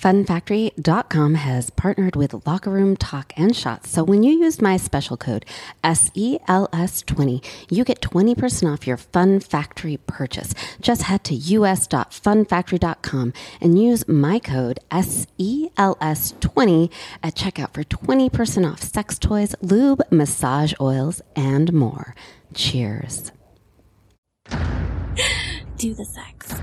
[0.00, 3.90] FunFactory.com has partnered with Locker Room Talk and Shots.
[3.90, 5.44] So when you use my special code
[5.82, 10.54] SELS20, you get 20% off your Fun Factory purchase.
[10.80, 16.92] Just head to us.funfactory.com and use my code SELS20
[17.24, 22.14] at checkout for 20% off sex toys, lube, massage oils, and more.
[22.54, 23.32] Cheers.
[25.76, 26.54] Do the sex.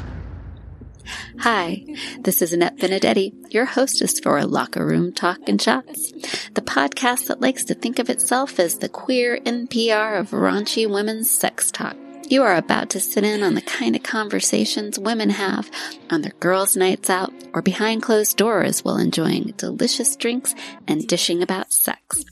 [1.39, 1.85] Hi,
[2.19, 6.11] this is Annette Benedetti, your hostess for Locker Room Talk and Shots,
[6.53, 11.29] the podcast that likes to think of itself as the queer NPR of raunchy women's
[11.29, 11.95] sex talk.
[12.27, 15.69] You are about to sit in on the kind of conversations women have
[16.09, 20.55] on their girls' nights out or behind closed doors while enjoying delicious drinks
[20.87, 22.25] and dishing about sex.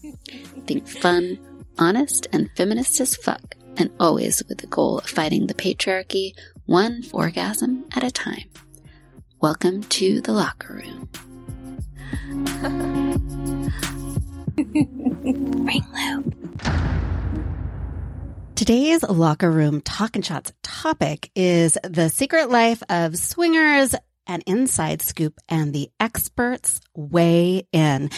[0.66, 1.38] Think fun,
[1.78, 6.34] honest, and feminist as fuck, and always with the goal of fighting the patriarchy
[6.66, 8.50] one orgasm at a time.
[9.44, 11.10] Welcome to the locker room.
[15.66, 16.34] Ring loop.
[18.56, 23.94] Today's locker room talk and shots topic is the secret life of swingers,
[24.28, 28.12] an inside scoop, and the experts weigh in.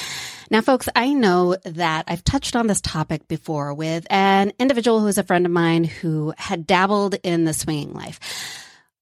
[0.52, 5.08] Now, folks, I know that I've touched on this topic before with an individual who
[5.08, 8.20] is a friend of mine who had dabbled in the swinging life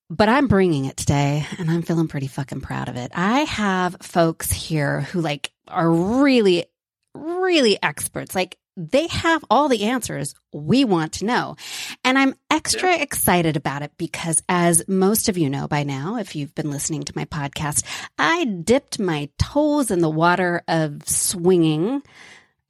[0.10, 3.12] but I'm bringing it today and I'm feeling pretty fucking proud of it.
[3.16, 6.66] I have folks here who like are really,
[7.16, 8.36] really experts.
[8.36, 11.56] Like they have all the answers we want to know.
[12.04, 16.36] And I'm extra excited about it because as most of you know by now, if
[16.36, 17.84] you've been listening to my podcast,
[18.18, 22.02] I dipped my toes in the water of swinging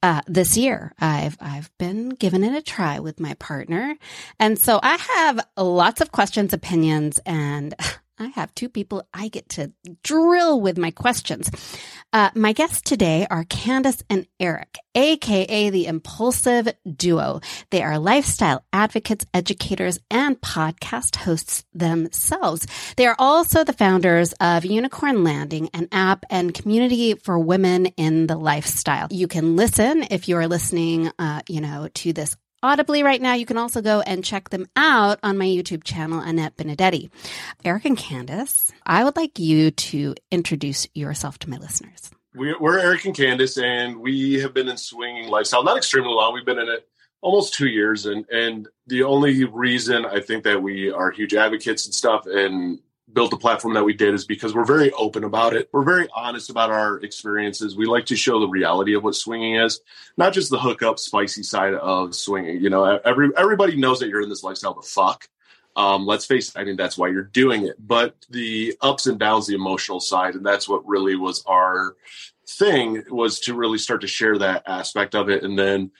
[0.04, 0.92] uh, this year.
[1.00, 3.96] I've I've been giving it a try with my partner,
[4.38, 7.74] and so I have lots of questions, opinions, and
[8.18, 11.50] I have two people I get to drill with my questions.
[12.14, 17.40] Uh, my guests today are Candace and Eric, aka the Impulsive Duo.
[17.70, 22.68] They are lifestyle advocates, educators, and podcast hosts themselves.
[22.96, 28.28] They are also the founders of Unicorn Landing, an app and community for women in
[28.28, 29.08] the lifestyle.
[29.10, 33.34] You can listen if you are listening, uh, you know, to this audibly right now.
[33.34, 37.10] You can also go and check them out on my YouTube channel, Annette Benedetti.
[37.64, 42.10] Eric and Candace, I would like you to introduce yourself to my listeners.
[42.34, 46.32] We're Eric and Candace, and we have been in swinging lifestyle not extremely long.
[46.34, 46.88] We've been in it
[47.20, 51.84] almost two years, and and the only reason I think that we are huge advocates
[51.84, 52.80] and stuff, and
[53.14, 55.68] built the platform that we did is because we're very open about it.
[55.72, 57.76] We're very honest about our experiences.
[57.76, 59.80] We like to show the reality of what swinging is,
[60.16, 62.60] not just the hookup, spicy side of swinging.
[62.60, 65.28] You know, every everybody knows that you're in this lifestyle to fuck.
[65.76, 67.76] Um, let's face it, I think that's why you're doing it.
[67.84, 71.96] But the ups and downs, the emotional side, and that's what really was our
[72.48, 75.42] thing was to really start to share that aspect of it.
[75.42, 75.90] And then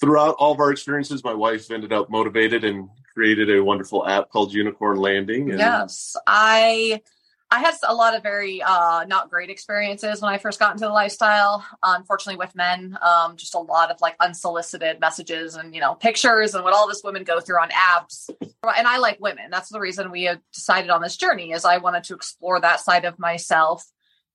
[0.00, 4.30] throughout all of our experiences, my wife ended up motivated and created a wonderful app
[4.30, 5.50] called Unicorn Landing.
[5.50, 7.02] And- yes, I
[7.50, 10.86] I had a lot of very uh, not great experiences when I first got into
[10.86, 11.62] the lifestyle.
[11.82, 16.54] unfortunately, with men, um, just a lot of like unsolicited messages and you know pictures
[16.54, 18.30] and what all this women go through on apps.
[18.40, 19.50] And I like women.
[19.50, 21.52] That's the reason we decided on this journey.
[21.52, 23.84] Is I wanted to explore that side of myself.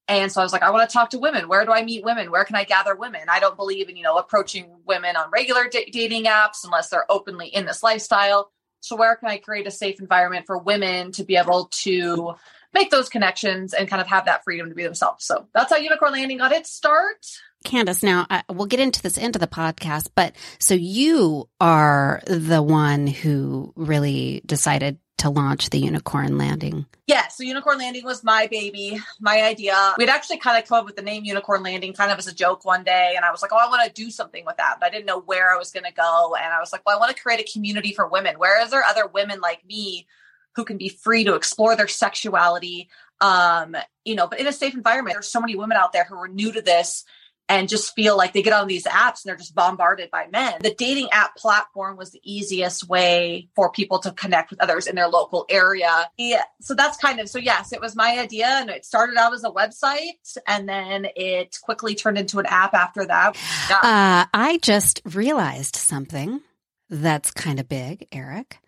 [0.08, 1.50] And so I was like, I want to talk to women.
[1.50, 2.32] Where do I meet women?
[2.32, 3.22] Where can I gather women?
[3.30, 7.12] I don't believe in, you know, approaching women on regular d- dating apps unless they're
[7.12, 8.52] openly in this lifestyle.
[8.88, 12.36] So where can I create a safe environment for women to be able to
[12.74, 15.26] make those connections and kind of have that freedom to be themselves?
[15.26, 17.26] So that's how Unicorn Landing got its start.
[17.64, 22.62] Candace, now uh, we'll get into this into the podcast, but so you are the
[22.62, 26.86] one who really decided to launch the Unicorn Landing?
[27.08, 29.96] Yeah, so Unicorn Landing was my baby, my idea.
[29.98, 32.34] We'd actually kind of come up with the name Unicorn Landing kind of as a
[32.34, 33.14] joke one day.
[33.16, 34.78] And I was like, oh, I want to do something with that.
[34.80, 36.36] But I didn't know where I was going to go.
[36.36, 38.38] And I was like, well, I want to create a community for women.
[38.38, 40.08] Where is there other women like me
[40.56, 42.90] who can be free to explore their sexuality?
[43.20, 43.76] Um,
[44.06, 45.16] you know, but in a safe environment.
[45.16, 47.04] There's so many women out there who are new to this
[47.50, 50.56] and just feel like they get on these apps and they're just bombarded by men.
[50.62, 54.96] The dating app platform was the easiest way for people to connect with others in
[54.96, 56.10] their local area.
[56.18, 59.34] Yeah, so that's kind of so yes, it was my idea and it started out
[59.34, 63.38] as a website and then it quickly turned into an app after that.
[63.70, 63.78] Yeah.
[63.78, 66.42] Uh, I just realized something
[66.90, 68.60] that's kind of big, Eric.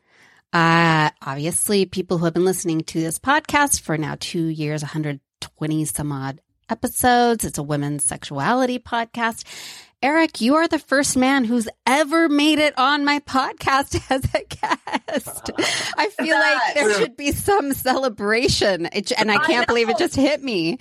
[0.51, 5.85] Uh, obviously, people who have been listening to this podcast for now two years, 120
[5.85, 7.45] some odd episodes.
[7.45, 9.43] It's a women's sexuality podcast.
[10.01, 14.45] Eric, you are the first man who's ever made it on my podcast as a
[14.45, 15.51] guest.
[15.97, 18.87] I feel like there should be some celebration.
[18.93, 20.79] It, and I can't I believe it just hit me.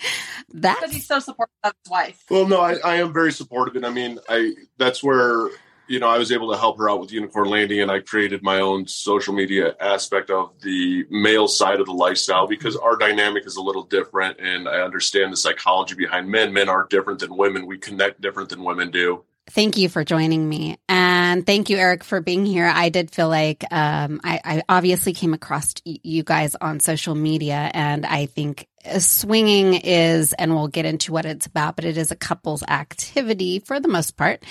[0.52, 2.24] That's because he's so supportive of his wife.
[2.30, 3.74] Well, no, I, I am very supportive.
[3.74, 5.48] And I mean, I, that's where
[5.88, 8.42] you know, I was able to help her out with Unicorn Landing, and I created
[8.42, 13.46] my own social media aspect of the male side of the lifestyle because our dynamic
[13.46, 16.52] is a little different, and I understand the psychology behind men.
[16.52, 17.66] Men are different than women.
[17.66, 19.24] We connect different than women do.
[19.50, 20.76] Thank you for joining me.
[20.90, 22.66] And thank you, Eric, for being here.
[22.66, 27.70] I did feel like um, I, I, obviously came across you guys on social media,
[27.72, 28.68] and I think
[28.98, 33.58] swinging is, and we'll get into what it's about, but it is a couples activity
[33.58, 34.44] for the most part.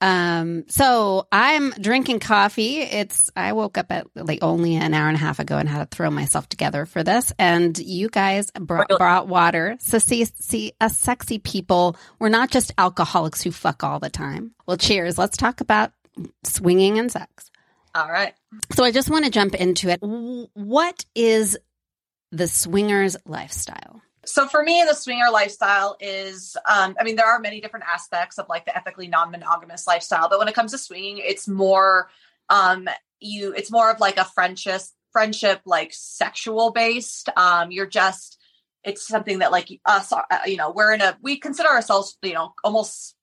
[0.00, 2.78] Um, so I'm drinking coffee.
[2.78, 5.90] It's, I woke up at like only an hour and a half ago and had
[5.90, 7.32] to throw myself together for this.
[7.38, 9.76] And you guys brought, brought water.
[9.80, 11.96] So see, see us sexy people.
[12.18, 14.52] We're not just alcoholics who fuck all the time.
[14.66, 15.18] Well, cheers.
[15.18, 15.92] Let's talk about
[16.44, 17.50] swinging and sex.
[17.94, 18.34] All right.
[18.72, 19.98] So I just want to jump into it.
[20.00, 21.58] What is
[22.30, 24.02] the swingers lifestyle?
[24.24, 28.38] So for me, the swinger lifestyle is, um, I mean, there are many different aspects
[28.38, 32.10] of like the ethically non-monogamous lifestyle, but when it comes to swinging, it's more,
[32.50, 32.88] um,
[33.20, 34.82] you, it's more of like a friendship,
[35.12, 37.30] friendship, like sexual based.
[37.36, 38.38] Um, you're just,
[38.84, 42.34] it's something that like us, uh, you know, we're in a, we consider ourselves, you
[42.34, 43.14] know, almost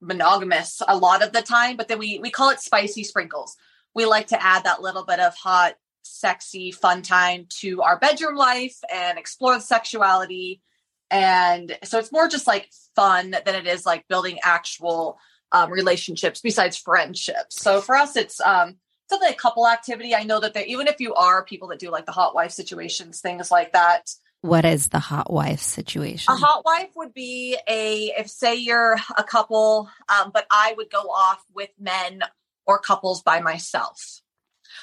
[0.00, 3.56] monogamous a lot of the time, but then we, we call it spicy sprinkles.
[3.94, 5.74] We like to add that little bit of hot
[6.10, 10.62] sexy, fun time to our bedroom life and explore the sexuality.
[11.10, 15.18] And so it's more just like fun than it is like building actual
[15.52, 17.60] um, relationships besides friendships.
[17.60, 18.76] So for us, it's um,
[19.08, 20.14] something like couple activity.
[20.14, 22.52] I know that there, even if you are people that do like the hot wife
[22.52, 24.10] situations, things like that.
[24.42, 26.32] What is the hot wife situation?
[26.32, 30.90] A hot wife would be a if say you're a couple, um, but I would
[30.90, 32.22] go off with men
[32.66, 34.19] or couples by myself.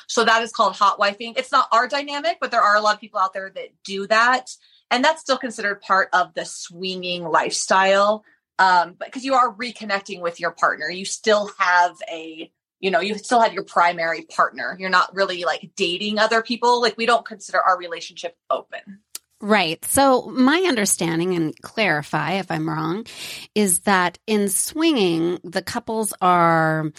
[0.07, 1.38] So that is called hot wifing.
[1.38, 4.07] It's not our dynamic, but there are a lot of people out there that do
[4.07, 4.50] that.
[4.89, 8.24] And that's still considered part of the swinging lifestyle.
[8.59, 10.89] Um, because you are reconnecting with your partner.
[10.89, 14.75] You still have a, you know, you still have your primary partner.
[14.80, 16.81] You're not really like dating other people.
[16.81, 19.01] Like we don't consider our relationship open.
[19.39, 19.83] Right.
[19.86, 23.06] So, my understanding, and clarify if I'm wrong,
[23.54, 26.92] is that in swinging, the couples are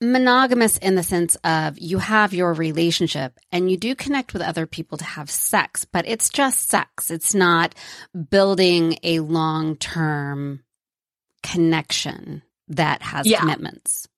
[0.00, 4.66] monogamous in the sense of you have your relationship and you do connect with other
[4.66, 7.10] people to have sex, but it's just sex.
[7.10, 7.74] It's not
[8.30, 10.62] building a long term
[11.42, 13.40] connection that has yeah.
[13.40, 14.08] commitments.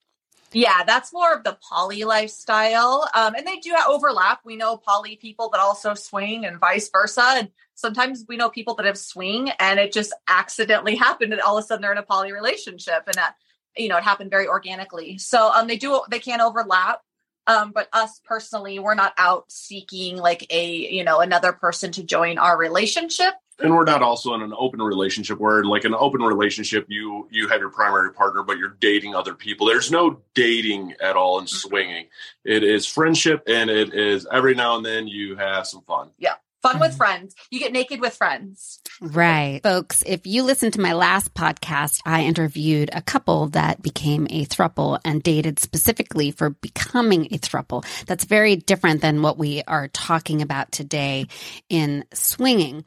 [0.53, 3.09] Yeah, that's more of the poly lifestyle.
[3.15, 4.41] Um, and they do overlap.
[4.45, 7.23] We know poly people that also swing and vice versa.
[7.23, 11.57] And sometimes we know people that have swing and it just accidentally happened and all
[11.57, 13.05] of a sudden they're in a poly relationship.
[13.07, 13.37] And that
[13.81, 15.19] you know it happened very organically.
[15.19, 17.01] So um they do they can overlap.
[17.47, 22.03] Um but us personally we're not out seeking like a you know another person to
[22.03, 23.35] join our relationship.
[23.59, 27.49] And we're not also in an open relationship where like an open relationship you you
[27.49, 29.67] have your primary partner but you're dating other people.
[29.67, 31.69] There's no dating at all in mm-hmm.
[31.69, 32.07] swinging.
[32.45, 36.11] It is friendship and it is every now and then you have some fun.
[36.19, 36.99] Yeah Fun with mm-hmm.
[36.99, 37.35] friends.
[37.51, 38.81] You get naked with friends.
[39.01, 39.61] Right.
[39.63, 44.45] Folks, if you listen to my last podcast, I interviewed a couple that became a
[44.45, 47.85] thruple and dated specifically for becoming a thruple.
[48.05, 51.29] That's very different than what we are talking about today
[51.71, 52.85] in swinging.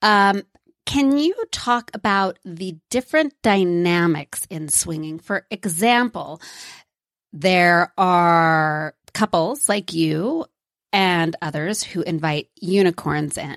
[0.00, 0.44] Um,
[0.86, 5.18] can you talk about the different dynamics in swinging?
[5.18, 6.40] For example,
[7.32, 10.46] there are couples like you
[10.92, 13.56] and others who invite unicorns in.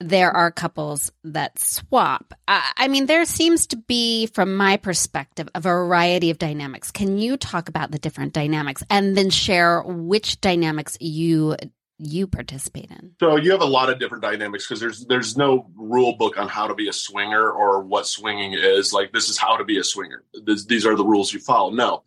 [0.00, 2.34] There are couples that swap.
[2.48, 6.90] I mean, there seems to be, from my perspective, a variety of dynamics.
[6.90, 11.56] Can you talk about the different dynamics and then share which dynamics you
[11.98, 13.12] you participate in?
[13.20, 16.48] So you have a lot of different dynamics because there's there's no rule book on
[16.48, 18.92] how to be a swinger or what swinging is.
[18.92, 20.24] Like this is how to be a swinger.
[20.44, 21.70] This, these are the rules you follow.
[21.70, 22.02] No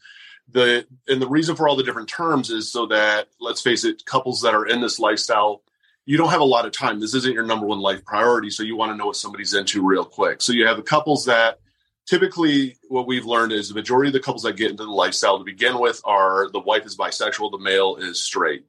[0.49, 4.05] the and the reason for all the different terms is so that let's face it
[4.05, 5.61] couples that are in this lifestyle
[6.07, 7.01] you don't have a lot of time.
[7.01, 9.85] This isn't your number one life priority so you want to know what somebody's into
[9.85, 10.41] real quick.
[10.41, 11.59] So you have the couples that
[12.05, 15.37] typically what we've learned is the majority of the couples that get into the lifestyle
[15.37, 18.65] to begin with are the wife is bisexual the male is straight.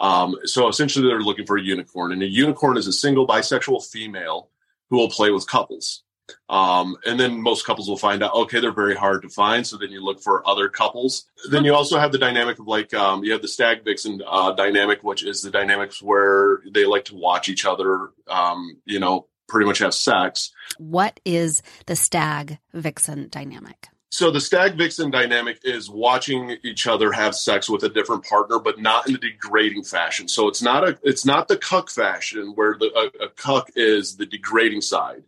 [0.00, 3.86] Um, so essentially they're looking for a unicorn and a unicorn is a single bisexual
[3.88, 4.50] female
[4.88, 6.02] who will play with couples
[6.48, 9.66] um, and then most couples will find out, okay, they're very hard to find.
[9.66, 11.26] So then you look for other couples.
[11.50, 14.52] Then you also have the dynamic of like, um, you have the stag vixen uh,
[14.52, 19.26] dynamic, which is the dynamics where they like to watch each other, um, you know,
[19.48, 20.52] pretty much have sex.
[20.78, 23.88] What is the stag vixen dynamic?
[24.12, 28.58] So the stag vixen dynamic is watching each other have sex with a different partner,
[28.58, 30.26] but not in a degrading fashion.
[30.26, 34.16] So it's not a it's not the cuck fashion where the a, a cuck is
[34.16, 35.22] the degrading side,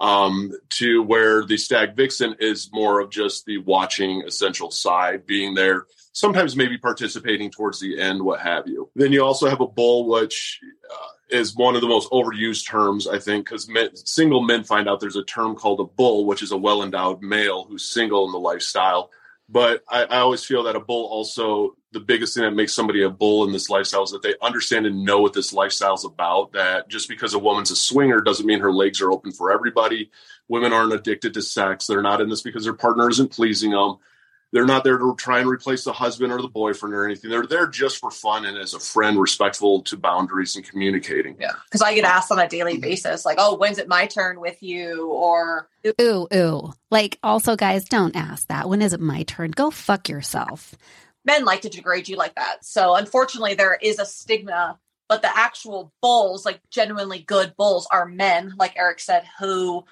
[0.00, 5.54] um, to where the stag vixen is more of just the watching essential side, being
[5.54, 8.90] there, sometimes maybe participating towards the end, what have you.
[8.94, 10.60] Then you also have a bull, which
[10.90, 13.68] uh, is one of the most overused terms, I think, because
[14.04, 17.22] single men find out there's a term called a bull, which is a well endowed
[17.22, 19.10] male who's single in the lifestyle.
[19.48, 23.02] But I, I, always feel that a bull also, the biggest thing that makes somebody
[23.02, 26.04] a bull in this lifestyle is that they understand and know what this lifestyle is
[26.04, 26.52] about.
[26.52, 30.10] That just because a woman's a swinger doesn't mean her legs are open for everybody.
[30.48, 31.86] Women aren't addicted to sex.
[31.86, 33.96] They're not in this because their partner isn't pleasing them
[34.54, 37.28] they're not there to try and replace the husband or the boyfriend or anything.
[37.28, 41.36] They're there just for fun and as a friend, respectful to boundaries and communicating.
[41.40, 41.54] Yeah.
[41.72, 44.62] Cause I get asked on a daily basis, like, oh, when's it my turn with
[44.62, 45.10] you?
[45.10, 45.68] Or,
[46.00, 46.72] ooh, ooh.
[46.88, 48.68] Like, also, guys, don't ask that.
[48.68, 49.50] When is it my turn?
[49.50, 50.76] Go fuck yourself.
[51.24, 52.64] Men like to degrade you like that.
[52.64, 54.78] So, unfortunately, there is a stigma,
[55.08, 59.84] but the actual bulls, like genuinely good bulls, are men, like Eric said, who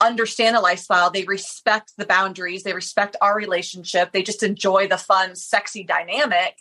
[0.00, 1.10] understand the lifestyle.
[1.10, 2.62] They respect the boundaries.
[2.62, 4.12] They respect our relationship.
[4.12, 6.56] They just enjoy the fun, sexy dynamic.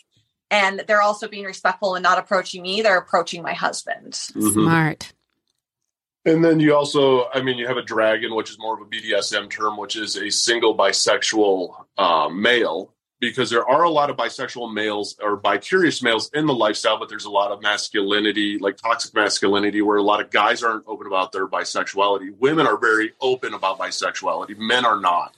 [0.52, 2.82] And they're also being respectful and not approaching me.
[2.82, 4.14] They're approaching my husband.
[4.14, 4.50] Mm-hmm.
[4.50, 5.14] Smart.
[6.26, 8.90] And then you also, I mean, you have a dragon, which is more of a
[8.90, 14.16] BDSM term, which is a single bisexual uh, male because there are a lot of
[14.16, 18.78] bisexual males or bi-curious males in the lifestyle, but there's a lot of masculinity, like
[18.78, 22.38] toxic masculinity, where a lot of guys aren't open about their bisexuality.
[22.40, 24.58] Women are very open about bisexuality.
[24.58, 25.36] Men are not.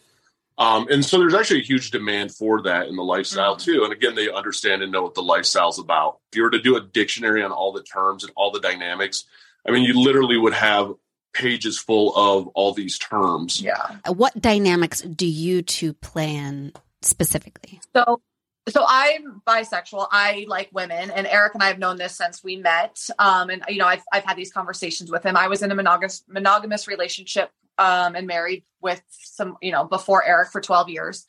[0.57, 3.71] Um, and so there's actually a huge demand for that in the lifestyle mm-hmm.
[3.71, 3.83] too.
[3.83, 6.19] And again, they understand and know what the lifestyle's about.
[6.31, 9.25] If you were to do a dictionary on all the terms and all the dynamics,
[9.67, 10.93] I mean, you literally would have
[11.33, 13.61] pages full of all these terms.
[13.61, 13.97] Yeah.
[14.07, 17.81] What dynamics do you two plan specifically?
[17.95, 18.21] So
[18.69, 20.07] so I'm bisexual.
[20.11, 22.99] I like women, and Eric and I have known this since we met.
[23.17, 25.35] Um, and you know, I've I've had these conversations with him.
[25.35, 30.23] I was in a monogamous monogamous relationship um, and married with some, you know, before
[30.23, 31.25] Eric for 12 years,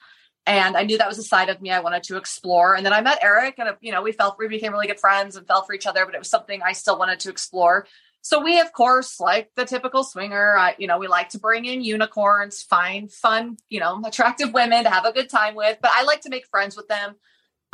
[0.47, 2.75] and I knew that was a side of me I wanted to explore.
[2.75, 5.37] And then I met Eric, and you know, we felt we became really good friends
[5.37, 6.05] and fell for each other.
[6.05, 7.87] But it was something I still wanted to explore.
[8.23, 11.65] So we, of course, like the typical swinger, I, you know, we like to bring
[11.65, 15.79] in unicorns, find fun, you know, attractive women to have a good time with.
[15.83, 17.17] But I like to make friends with them.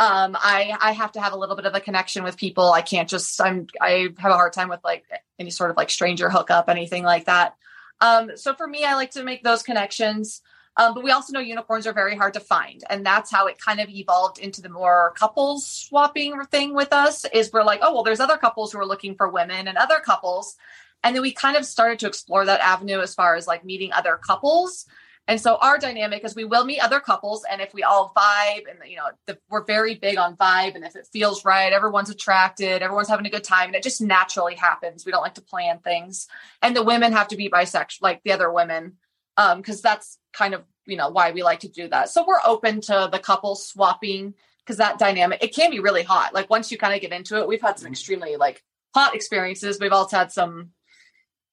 [0.00, 2.72] Um, I I have to have a little bit of a connection with people.
[2.72, 5.04] I can't just I'm I have a hard time with like
[5.38, 7.54] any sort of like stranger hookup, anything like that.
[8.00, 10.40] Um, so for me, I like to make those connections.
[10.78, 12.85] Um, but we also know unicorns are very hard to find.
[12.88, 17.25] And that's how it kind of evolved into the more couples swapping thing with us
[17.35, 19.99] is we're like, oh, well, there's other couples who are looking for women and other
[19.99, 20.56] couples.
[21.02, 23.92] And then we kind of started to explore that avenue as far as like meeting
[23.92, 24.87] other couples.
[25.28, 28.62] And so our dynamic is we will meet other couples, and if we all vibe,
[28.66, 32.08] and you know, the, we're very big on vibe, and if it feels right, everyone's
[32.08, 35.04] attracted, everyone's having a good time, and it just naturally happens.
[35.04, 36.28] We don't like to plan things,
[36.62, 38.94] and the women have to be bisexual, like the other women,
[39.37, 42.09] because um, that's kind of you know why we like to do that.
[42.09, 46.33] So we're open to the couple swapping because that dynamic it can be really hot.
[46.33, 47.92] Like once you kind of get into it, we've had some mm-hmm.
[47.92, 48.62] extremely like
[48.95, 49.78] hot experiences.
[49.80, 50.71] We've also had some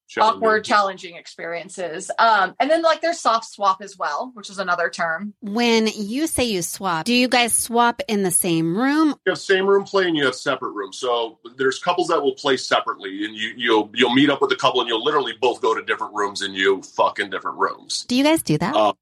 [0.08, 0.36] challenging.
[0.36, 2.10] awkward, challenging experiences.
[2.18, 5.34] Um, and then like there's soft swap as well, which is another term.
[5.40, 9.14] When you say you swap, do you guys swap in the same room?
[9.26, 10.98] You have same room play and you have separate rooms.
[10.98, 14.56] So there's couples that will play separately and you you'll you'll meet up with a
[14.56, 18.04] couple and you'll literally both go to different rooms and you fuck in different rooms.
[18.08, 18.74] Do you guys do that?
[18.74, 18.92] Uh,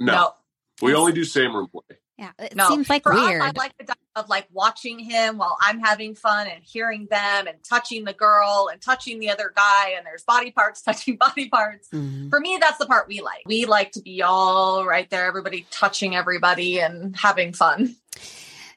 [0.00, 0.12] no.
[0.12, 0.34] no.
[0.80, 1.98] We only do same room play.
[2.18, 3.42] Yeah, it no, seems like weird.
[3.42, 7.46] Us, I like the of like watching him while I'm having fun and hearing them
[7.46, 11.48] and touching the girl and touching the other guy and there's body parts touching body
[11.48, 11.88] parts.
[11.88, 12.28] Mm-hmm.
[12.28, 13.42] For me, that's the part we like.
[13.46, 17.96] We like to be all right there, everybody touching everybody and having fun.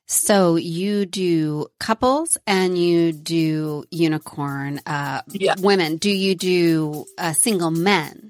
[0.05, 5.55] So you do couples and you do unicorn uh, yeah.
[5.59, 5.97] women.
[5.97, 8.29] Do you do uh, single men?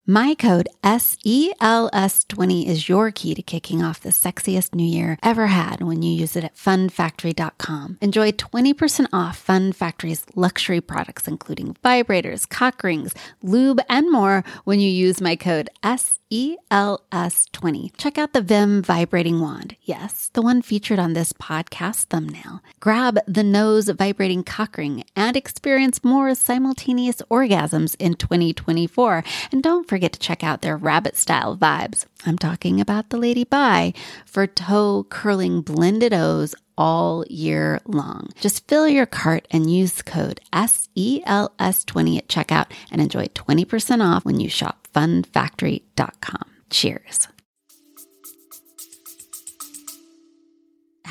[0.07, 5.81] My code SELS20 is your key to kicking off the sexiest new year ever had
[5.81, 7.99] when you use it at funfactory.com.
[8.01, 14.79] Enjoy 20% off Fun Factory's luxury products, including vibrators, cock rings, lube, and more when
[14.79, 16.17] you use my code SELS20.
[16.31, 17.91] ELS20.
[17.97, 19.75] Check out the Vim vibrating wand.
[19.81, 22.61] Yes, the one featured on this podcast thumbnail.
[22.79, 29.23] Grab the nose vibrating cock ring and experience more simultaneous orgasms in 2024.
[29.51, 32.05] And don't forget to check out their rabbit style vibes.
[32.25, 33.91] I'm talking about the Lady Bi
[34.25, 38.29] for toe curling blended O's all year long.
[38.39, 44.39] Just fill your cart and use code SELS20 at checkout and enjoy 20% off when
[44.39, 46.49] you shop funfactory.com.
[46.69, 47.27] Cheers.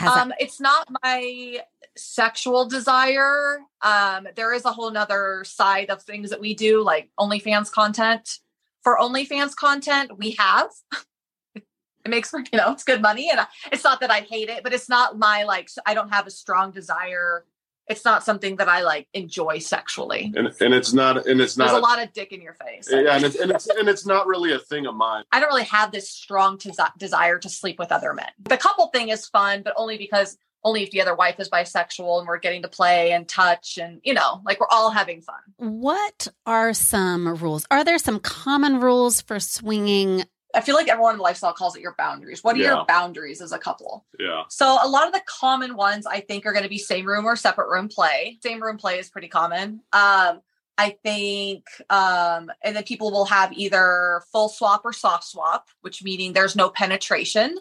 [0.03, 1.59] um, it's not my
[1.99, 3.61] sexual desire.
[3.83, 8.41] Um, there is a whole nother side of things that we do, like OnlyFans content.
[8.83, 10.71] For OnlyFans content, we have.
[11.55, 11.65] it
[12.09, 13.41] makes you know it's good money, and
[13.73, 15.69] it's not that I hate it, but it's not my like.
[15.87, 17.45] I don't have a strong desire.
[17.89, 20.33] It's not something that I like enjoy sexually.
[20.37, 22.55] And and it's not and it's not There's a, a lot of dick in your
[22.55, 22.89] face.
[22.91, 25.25] Yeah, and it's, and it's and it's not really a thing of mine.
[25.33, 28.31] I don't really have this strong des- desire to sleep with other men.
[28.49, 32.19] The couple thing is fun, but only because only if the other wife is bisexual
[32.19, 35.41] and we're getting to play and touch and you know like we're all having fun
[35.57, 40.25] what are some rules are there some common rules for swinging
[40.55, 42.43] I feel like everyone in the lifestyle calls it your boundaries.
[42.43, 42.75] What are yeah.
[42.75, 44.05] your boundaries as a couple?
[44.19, 44.43] Yeah.
[44.49, 47.25] So a lot of the common ones I think are going to be same room
[47.25, 48.39] or separate room play.
[48.43, 49.81] Same room play is pretty common.
[49.93, 50.41] Um,
[50.81, 56.03] I think, um, and then people will have either full swap or soft swap, which
[56.03, 57.59] meaning there's no penetration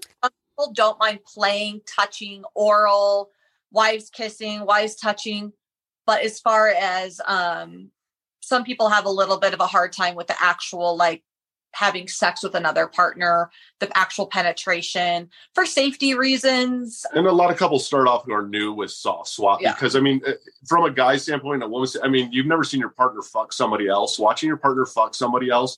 [0.60, 3.32] people don't mind playing, touching, oral,
[3.72, 5.54] wives kissing, wives touching.
[6.06, 7.92] But as far as um,
[8.42, 11.24] some people have a little bit of a hard time with the actual like
[11.72, 17.06] having sex with another partner, the actual penetration for safety reasons.
[17.14, 19.74] And a lot of couples start off who are new with soft swap yeah.
[19.74, 20.34] because I mean, eh,
[20.68, 23.88] from a guy's standpoint, a woman's, I mean, you've never seen your partner fuck somebody
[23.88, 24.18] else.
[24.18, 25.78] Watching your partner fuck somebody else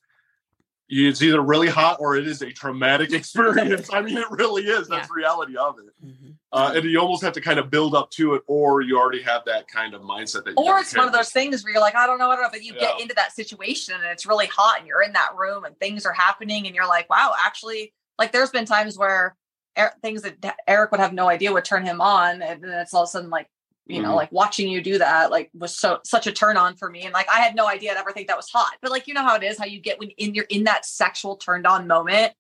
[0.94, 3.90] it's either really hot or it is a traumatic experience.
[3.94, 4.90] I mean, it really is.
[4.90, 5.16] That's yeah.
[5.16, 6.06] reality of it.
[6.06, 6.32] Mm-hmm.
[6.52, 9.22] Uh, and you almost have to kind of build up to it, or you already
[9.22, 10.56] have that kind of mindset that.
[10.58, 12.50] or it's one of those things where you're like, I don't know, I don't know,
[12.52, 12.82] but you yeah.
[12.82, 16.06] get into that situation and it's really hot, and you're in that room and things
[16.06, 19.38] are happening, and you're like, wow, actually, like there's been times where
[19.80, 22.94] er- things that Eric would have no idea would turn him on, and then it's
[22.94, 23.48] all of a sudden like
[23.88, 24.18] you know mm-hmm.
[24.18, 27.14] like watching you do that like was so such a turn on for me and
[27.14, 29.24] like i had no idea i'd ever think that was hot but like you know
[29.24, 32.32] how it is how you get when in you're in that sexual turned on moment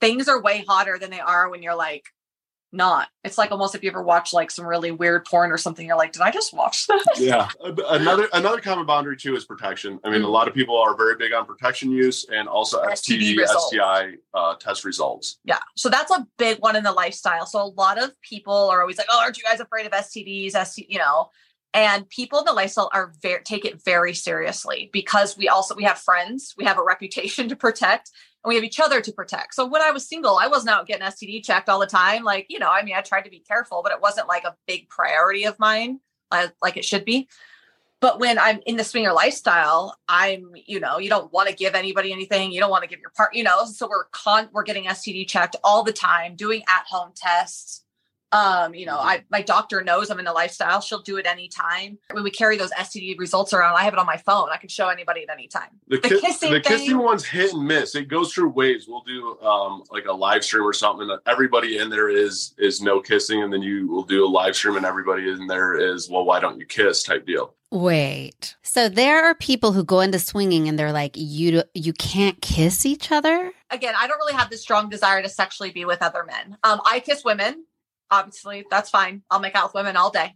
[0.00, 2.04] things are way hotter than they are when you're like
[2.72, 3.08] not.
[3.24, 5.96] It's like almost if you ever watch like some really weird porn or something, you're
[5.96, 7.04] like, did I just watch that?
[7.18, 7.48] yeah.
[7.88, 9.98] Another another common boundary too is protection.
[10.04, 10.26] I mean, mm-hmm.
[10.26, 14.54] a lot of people are very big on protection use and also STD, STI uh,
[14.56, 15.38] test results.
[15.44, 15.58] Yeah.
[15.76, 17.46] So that's a big one in the lifestyle.
[17.46, 20.52] So a lot of people are always like, oh, aren't you guys afraid of STDs?
[20.66, 21.30] ST, you know,
[21.72, 25.84] and people in the lifestyle are very take it very seriously because we also we
[25.84, 28.10] have friends we have a reputation to protect
[28.42, 29.54] and we have each other to protect.
[29.54, 32.24] So when i was single i wasn't out getting std checked all the time.
[32.24, 34.56] Like you know i mean i tried to be careful but it wasn't like a
[34.66, 36.00] big priority of mine
[36.30, 37.28] uh, like it should be.
[38.00, 41.74] But when i'm in the swinger lifestyle i'm you know you don't want to give
[41.74, 42.52] anybody anything.
[42.52, 45.28] You don't want to give your part you know so we're con we're getting std
[45.28, 47.84] checked all the time doing at home tests
[48.32, 50.80] um, you know, I my doctor knows I'm in the lifestyle.
[50.80, 51.98] She'll do it anytime.
[52.12, 54.48] When we carry those STD results around, I have it on my phone.
[54.52, 55.70] I can show anybody at any time.
[55.88, 57.94] The, the ki- kissing, the kissing one's hit and miss.
[57.94, 58.86] It goes through waves.
[58.88, 61.10] We'll do um, like a live stream or something.
[61.26, 64.76] Everybody in there is is no kissing, and then you will do a live stream,
[64.76, 67.54] and everybody in there is well, why don't you kiss type deal.
[67.72, 68.56] Wait.
[68.62, 72.84] So there are people who go into swinging and they're like, you you can't kiss
[72.84, 73.52] each other.
[73.70, 76.58] Again, I don't really have the strong desire to sexually be with other men.
[76.64, 77.64] Um, I kiss women
[78.10, 79.22] obviously that's fine.
[79.30, 80.34] I'll make out with women all day.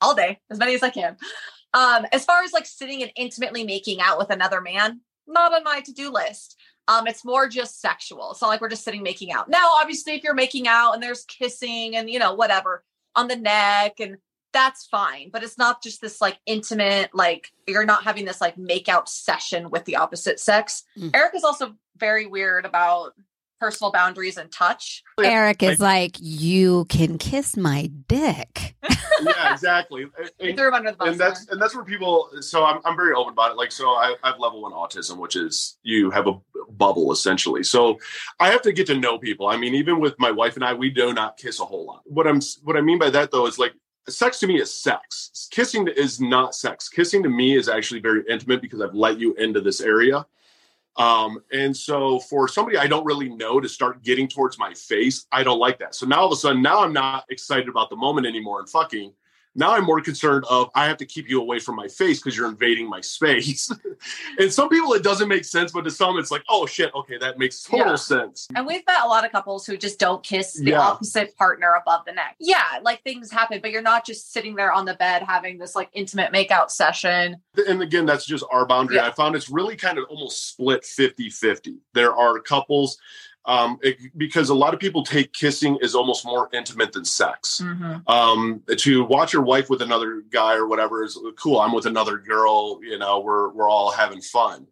[0.00, 1.16] All day, as many as I can.
[1.72, 5.64] Um, as far as like sitting and intimately making out with another man, not on
[5.64, 6.56] my to-do list.
[6.86, 8.32] Um, it's more just sexual.
[8.32, 9.48] It's not like we're just sitting making out.
[9.48, 12.84] Now, obviously, if you're making out and there's kissing and you know, whatever
[13.16, 14.18] on the neck and
[14.52, 15.30] that's fine.
[15.30, 19.08] But it's not just this like intimate, like you're not having this like make out
[19.08, 20.84] session with the opposite sex.
[20.96, 21.10] Mm.
[21.14, 23.14] Eric is also very weird about
[23.60, 25.02] personal boundaries and touch.
[25.22, 28.74] Eric is like, you can kiss my dick.
[29.22, 30.06] yeah, exactly.
[30.40, 31.08] And, threw him under the bus.
[31.08, 32.28] And that's and that's where people.
[32.40, 33.56] So I'm I'm very open about it.
[33.56, 36.34] Like, so I, I have level one autism, which is you have a
[36.70, 37.62] bubble essentially.
[37.62, 37.98] So
[38.40, 39.46] I have to get to know people.
[39.46, 42.02] I mean, even with my wife and I, we do not kiss a whole lot.
[42.04, 43.72] What I'm what I mean by that though is like
[44.08, 45.48] sex to me is sex.
[45.50, 46.88] Kissing is not sex.
[46.88, 50.26] Kissing to me is actually very intimate because I've let you into this area.
[50.96, 55.26] Um, and so for somebody I don't really know to start getting towards my face,
[55.32, 55.94] I don't like that.
[55.94, 58.68] So now all of a sudden, now I'm not excited about the moment anymore and
[58.68, 59.12] fucking.
[59.56, 62.36] Now I'm more concerned of I have to keep you away from my face because
[62.36, 63.70] you're invading my space.
[64.38, 67.18] and some people it doesn't make sense, but to some it's like, oh shit, okay,
[67.18, 67.94] that makes total Yeah.
[67.96, 68.48] sense.
[68.54, 70.80] And we've met a lot of couples who just don't kiss the Yeah.
[70.80, 72.36] opposite partner above the neck.
[72.40, 75.74] Yeah, like things happen, but you're not just sitting there on the bed having this
[75.76, 77.36] like intimate makeout session.
[77.68, 78.96] And again, that's just our boundary.
[78.96, 79.06] Yeah.
[79.06, 81.76] I found it's really kind of almost split 50 50.
[81.92, 82.98] There are couples,
[83.46, 87.60] um, it- because a lot of people take kissing as almost more intimate than sex.
[88.06, 91.60] um to watch your wife with another guy or whatever is cool.
[91.60, 94.66] I'm with another girl you know we're we're all having fun.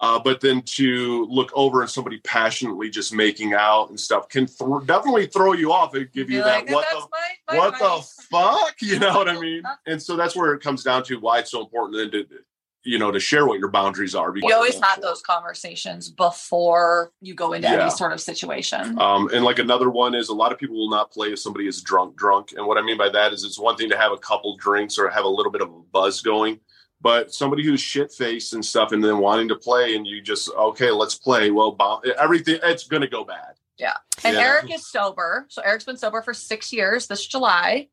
[0.00, 4.44] Uh, but then to look over and somebody passionately just making out and stuff can
[4.46, 7.78] th- definitely throw you off and give you like, that what the my- my what
[7.78, 8.74] the fuck?
[8.82, 9.62] You know what i mean?
[9.86, 12.38] And so that's where it comes down to why it's so important then to
[12.84, 17.34] you know to share what your boundaries are You always have those conversations before you
[17.34, 17.82] go into Yeah.
[17.82, 18.98] any sort of situation.
[19.00, 21.66] Um, and like another one is a lot of people will not play if somebody
[21.66, 22.52] is drunk, drunk.
[22.56, 24.98] And what I mean by that is it's one thing to have a couple drinks
[24.98, 26.60] or have a little bit of a buzz going,
[27.00, 30.50] but somebody who's shit faced and stuff and then wanting to play and you just,
[30.50, 31.50] okay, let's play.
[31.50, 33.54] Well, everything, it's going to go bad.
[33.78, 33.94] Yeah,
[34.24, 34.42] and Yeah.
[34.42, 35.46] Eric is sober.
[35.48, 37.88] So Eric's been sober for six years this July.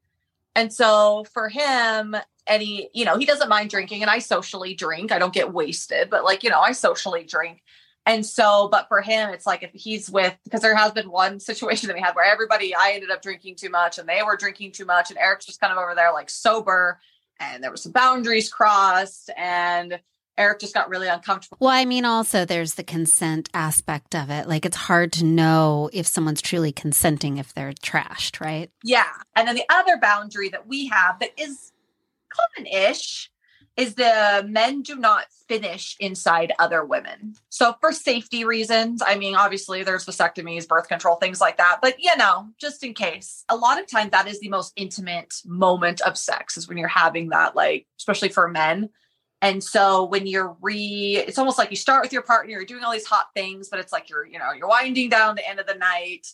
[0.54, 2.16] And so for him,
[2.48, 5.12] he, you know, he doesn't mind drinking, and I socially drink.
[5.12, 7.62] I don't get wasted, but like, you know, I socially drink.
[8.06, 11.40] And so, but for him, it's like if he's with, because there has been one
[11.40, 14.38] situation that we had where everybody, I ended up drinking too much and they were
[14.38, 17.00] drinking too much, and Eric's just kind of over there like sober,
[17.40, 20.00] and there were some boundaries crossed, and
[20.38, 21.58] Eric just got really uncomfortable.
[21.60, 24.48] Well, I mean, also there's the consent aspect of it.
[24.48, 28.72] Like, it's hard to know if someone's truly consenting if they're trashed, right?
[28.84, 29.12] Yeah.
[29.36, 31.71] And then the other boundary that we have that is
[32.32, 33.30] common ish
[33.78, 37.34] is the men do not finish inside other women.
[37.50, 41.80] So, for safety reasons, I mean, obviously there's vasectomies, birth control, things like that.
[41.82, 45.34] But, you know, just in case, a lot of times that is the most intimate
[45.46, 48.90] moment of sex is when you're having that, like, especially for men.
[49.42, 52.84] And so when you're re, it's almost like you start with your partner, you're doing
[52.84, 55.60] all these hot things, but it's like you're, you know, you're winding down the end
[55.60, 56.28] of the night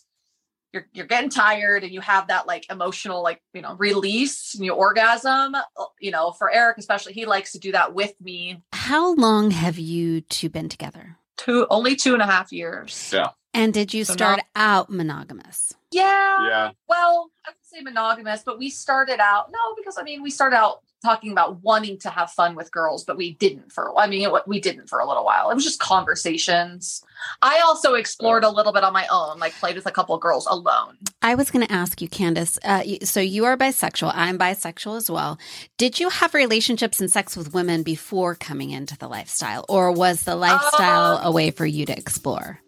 [0.72, 4.64] you're you're getting tired and you have that like emotional like you know release and
[4.64, 5.62] you orgasm uh,
[6.00, 9.78] you know for eric especially he likes to do that with me How long have
[9.78, 11.16] you two been together?
[11.36, 13.28] two only two and a half years Yeah.
[13.54, 14.44] And did you So start now-
[14.76, 15.72] out monogamous?
[15.90, 16.70] yeah Yeah.
[16.88, 20.56] well i would say monogamous but we started out no because i mean we started
[20.56, 24.26] out talking about wanting to have fun with girls but we didn't for i mean
[24.28, 27.04] it, we didn't for a little while it was just conversations
[27.42, 30.20] i also explored a little bit on my own like played with a couple of
[30.20, 32.58] girls alone I was going to ask you, Candace.
[32.62, 34.12] Uh, so you are bisexual.
[34.14, 35.36] I'm bisexual as well.
[35.76, 40.22] Did you have relationships and sex with women before coming into the lifestyle, or was
[40.22, 42.60] the lifestyle Um, a way for you to explore?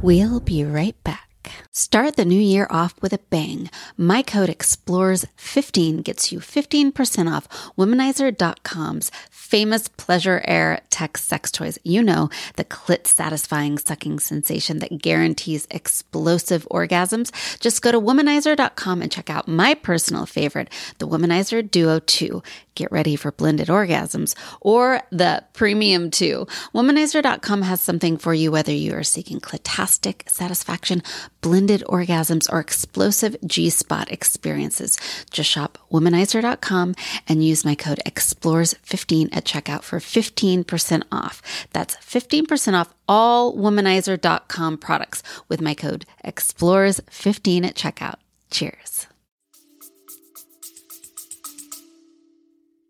[0.00, 1.31] We'll be right back.
[1.70, 3.70] Start the new year off with a bang.
[3.96, 11.78] My code EXPLORES15 gets you 15% off womanizer.com's famous pleasure air tech sex toys.
[11.84, 17.30] You know, the clit satisfying sucking sensation that guarantees explosive orgasms.
[17.60, 22.42] Just go to womanizer.com and check out my personal favorite, the Womanizer Duo 2.
[22.74, 26.46] Get ready for blended orgasms or the Premium 2.
[26.74, 31.02] Womanizer.com has something for you whether you are seeking clitastic satisfaction,
[31.40, 34.98] blended orgasms, or explosive G spot experiences.
[35.30, 36.94] Just shop womanizer.com
[37.28, 41.42] and use my code EXPLORES15 at checkout for 15% off.
[41.72, 48.16] That's 15% off all womanizer.com products with my code EXPLORES15 at checkout.
[48.50, 49.06] Cheers.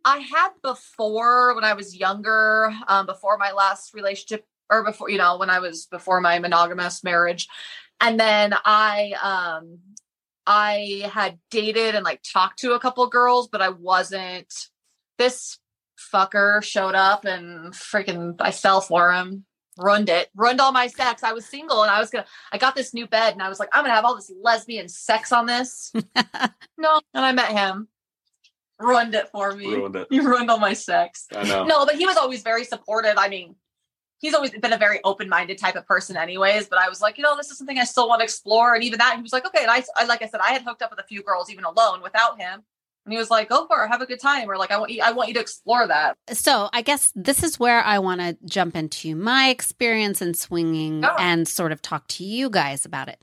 [0.05, 5.19] I had before when I was younger, um, before my last relationship, or before you
[5.19, 7.49] know when I was before my monogamous marriage,
[8.01, 9.79] and then I um
[10.47, 14.53] I had dated and like talked to a couple girls, but I wasn't.
[15.19, 15.59] This
[16.13, 19.45] fucker showed up and freaking I fell for him.
[19.79, 21.23] Ruined it, ruined all my sex.
[21.23, 22.27] I was single and I was gonna.
[22.53, 24.89] I got this new bed and I was like, I'm gonna have all this lesbian
[24.89, 25.93] sex on this.
[26.77, 27.89] no, and I met him.
[28.83, 29.67] Ruined it for me.
[29.67, 30.09] Ruined it.
[30.11, 31.27] You ruined all my sex.
[31.35, 31.65] I know.
[31.65, 33.15] No, but he was always very supportive.
[33.17, 33.55] I mean,
[34.19, 37.25] he's always been a very open-minded type of person anyways, but I was like, you
[37.25, 38.75] know, this is something I still want to explore.
[38.75, 39.63] And even that, he was like, okay.
[39.63, 41.65] And I, I like I said, I had hooked up with a few girls even
[41.65, 42.63] alone without him.
[43.05, 44.49] And he was like, go for it, have a good time.
[44.49, 46.17] Or like, I want you, I want you to explore that.
[46.33, 51.05] So I guess this is where I want to jump into my experience in swinging
[51.05, 51.17] Oh.
[51.19, 53.21] and sort of talk to you guys about it.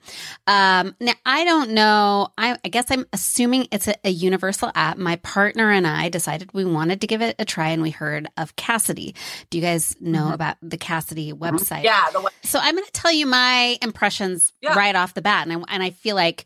[0.48, 2.28] Um, now I don't know.
[2.38, 4.98] I, I guess I'm assuming it's a, a universal app.
[4.98, 8.28] My partner and I decided we wanted to give it a try, and we heard
[8.36, 9.16] of Kasidie.
[9.50, 10.34] Do you guys know Mhm.
[10.34, 11.84] about the Kasidie website?
[11.84, 14.74] Yeah, the So I'm going to tell you my impressions Yeah.
[14.74, 16.44] right off the bat, and I, and I feel like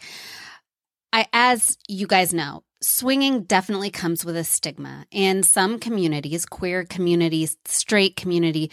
[1.11, 5.05] I, as you guys know, swinging definitely comes with a stigma.
[5.11, 8.71] In some communities, queer communities, straight community,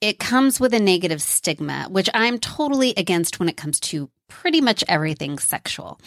[0.00, 4.60] it comes with a negative stigma, which I'm totally against when it comes to pretty
[4.60, 6.00] much everything sexual.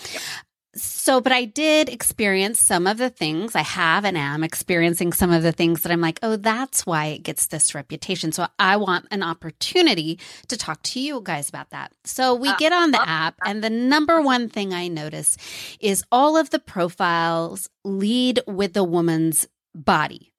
[0.77, 5.31] So, but I did experience some of the things I have and am experiencing some
[5.31, 8.31] of the things that I'm like, oh, that's why it gets this reputation.
[8.31, 11.91] So I want an opportunity to talk to you guys about that.
[12.03, 15.37] So we uh, get on the app, and the number one thing I notice
[15.79, 20.31] is all of the profiles lead with the woman's body.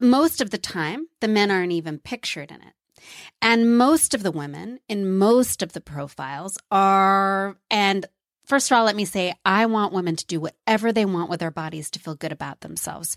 [0.00, 2.74] Most of the time, the men aren't even pictured in it.
[3.42, 8.06] And most of the women in most of the profiles are, and
[8.44, 11.40] First of all, let me say, I want women to do whatever they want with
[11.40, 13.16] their bodies to feel good about themselves.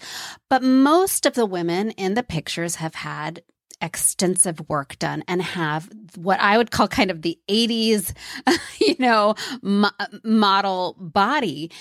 [0.50, 3.44] But most of the women in the pictures have had
[3.82, 8.14] extensive work done and have what I would call kind of the 80s,
[8.80, 9.92] you know, mo-
[10.24, 11.72] model body.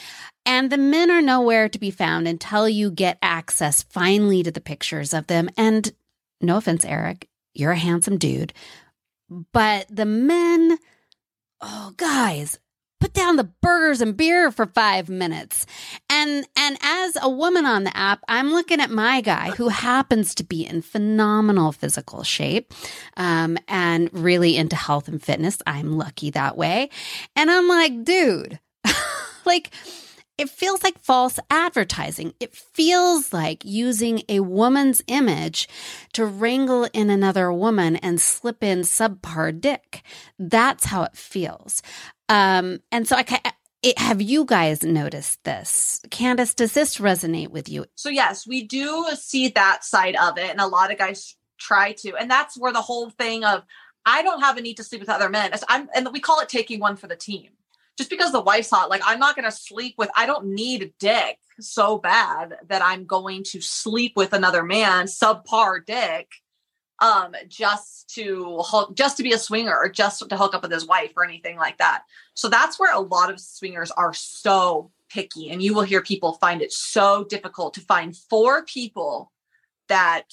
[0.44, 4.60] And the men are nowhere to be found until you get access finally to the
[4.60, 5.48] pictures of them.
[5.56, 5.90] And
[6.40, 8.52] no offense, Eric, you're a handsome dude.
[9.52, 10.78] But the men,
[11.60, 12.58] oh, guys,
[13.00, 15.66] put down the burgers and beer for five minutes.
[16.08, 20.34] And and as a woman on the app, I'm looking at my guy who happens
[20.36, 22.72] to be in phenomenal physical shape
[23.16, 25.58] um, and really into health and fitness.
[25.66, 26.90] I'm lucky that way.
[27.34, 28.60] And I'm like, dude,
[29.44, 29.70] like
[30.38, 32.34] it feels like false advertising.
[32.40, 35.66] It feels like using a woman's image
[36.12, 40.02] to wrangle in another woman and slip in subpar dick.
[40.38, 41.80] That's how it feels.
[42.28, 43.24] Um, and so I
[43.82, 46.00] it, have you guys noticed this?
[46.10, 47.86] Candace, does this resonate with you?
[47.94, 51.92] So yes, we do see that side of it, and a lot of guys try
[51.92, 53.62] to, and that's where the whole thing of
[54.04, 55.52] I don't have a need to sleep with other men.
[55.68, 57.50] I'm, and we call it taking one for the team.
[57.98, 60.10] Just because the wife's hot, like I'm not going to sleep with.
[60.14, 65.06] I don't need a dick so bad that I'm going to sleep with another man,
[65.06, 66.28] subpar dick,
[67.00, 70.72] um just to hook, just to be a swinger or just to hook up with
[70.72, 72.02] his wife or anything like that
[72.34, 76.32] so that's where a lot of swingers are so picky and you will hear people
[76.34, 79.32] find it so difficult to find four people
[79.88, 80.32] that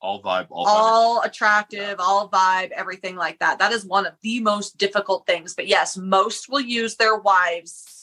[0.00, 1.26] all vibe all, all vibe.
[1.26, 1.94] attractive yeah.
[1.98, 5.96] all vibe everything like that that is one of the most difficult things but yes
[5.96, 8.01] most will use their wives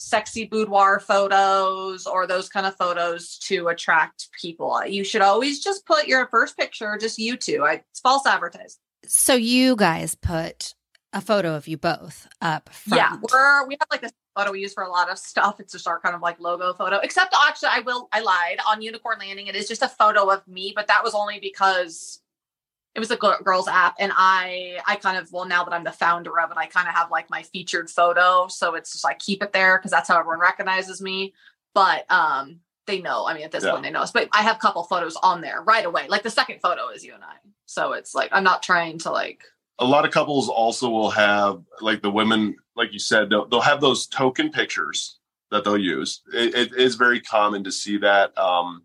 [0.00, 4.84] sexy boudoir photos or those kind of photos to attract people.
[4.86, 7.64] You should always just put your first picture, just you two.
[7.64, 8.80] I, it's false advertising.
[9.06, 10.74] So you guys put
[11.12, 12.96] a photo of you both up front.
[12.96, 15.60] Yeah, we're we have like a photo we use for a lot of stuff.
[15.60, 16.96] It's just our kind of like logo photo.
[16.98, 19.48] Except actually, I will I lied on Unicorn Landing.
[19.48, 22.22] It is just a photo of me, but that was only because
[22.94, 25.92] it was a girls app and i i kind of well now that i'm the
[25.92, 29.18] founder of it i kind of have like my featured photo so it's just like
[29.18, 31.32] keep it there because that's how everyone recognizes me.
[31.72, 33.70] But um they know i mean at this yeah.
[33.70, 36.22] point they know us but i have a couple photos on there right away like
[36.22, 37.34] the second photo is you and i.
[37.66, 39.44] So it's like i'm not trying to like
[39.78, 43.60] a lot of couples also will have like the women like you said they'll, they'll
[43.60, 45.18] have those token pictures
[45.50, 46.22] that they'll use.
[46.32, 48.82] It, it is very common to see that um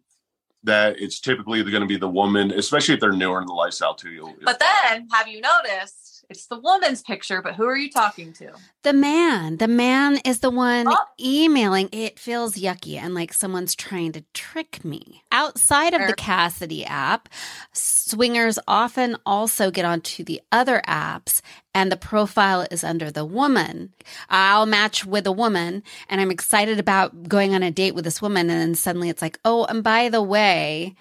[0.65, 3.95] that it's typically going to be the woman, especially if they're newer in the lifestyle
[3.95, 4.11] too.
[4.11, 8.33] You'll, but then, have you noticed it's the woman's picture, but who are you talking
[8.33, 8.51] to?
[8.83, 9.57] The man.
[9.57, 10.97] The man is the one oh.
[11.19, 11.89] emailing.
[11.91, 15.23] It feels yucky and like someone's trying to trick me.
[15.31, 17.29] Outside of the Kasidie app,
[17.73, 21.41] swingers often also get onto the other apps
[21.73, 23.93] and the profile is under the woman.
[24.29, 28.21] I'll match with a woman and I'm excited about going on a date with this
[28.21, 28.49] woman.
[28.49, 30.95] And then suddenly it's like, oh, and by the way,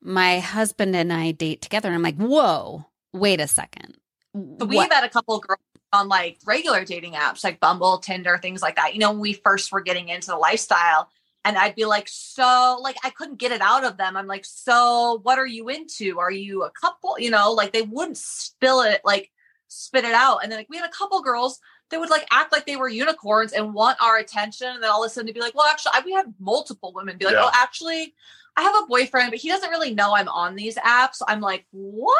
[0.00, 1.88] my husband and I date together.
[1.88, 3.96] And I'm like, whoa, wait a second
[4.34, 5.60] so we've had a couple girls
[5.92, 8.94] on like regular dating apps like Bumble, Tinder, things like that.
[8.94, 11.08] You know, when we first were getting into the lifestyle,
[11.44, 14.16] and I'd be like, so like I couldn't get it out of them.
[14.16, 16.18] I'm like, so what are you into?
[16.18, 17.18] Are you a couple?
[17.18, 19.30] You know, like they wouldn't spill it, like
[19.68, 20.38] spit it out.
[20.42, 22.88] And then like we had a couple girls they would like act like they were
[22.88, 24.68] unicorns and want our attention.
[24.68, 26.92] And then all of a sudden to be like, well, actually, I, we had multiple
[26.94, 27.44] women be like, yeah.
[27.44, 28.14] oh, actually,
[28.56, 31.20] I have a boyfriend, but he doesn't really know I'm on these apps.
[31.26, 32.14] I'm like, what?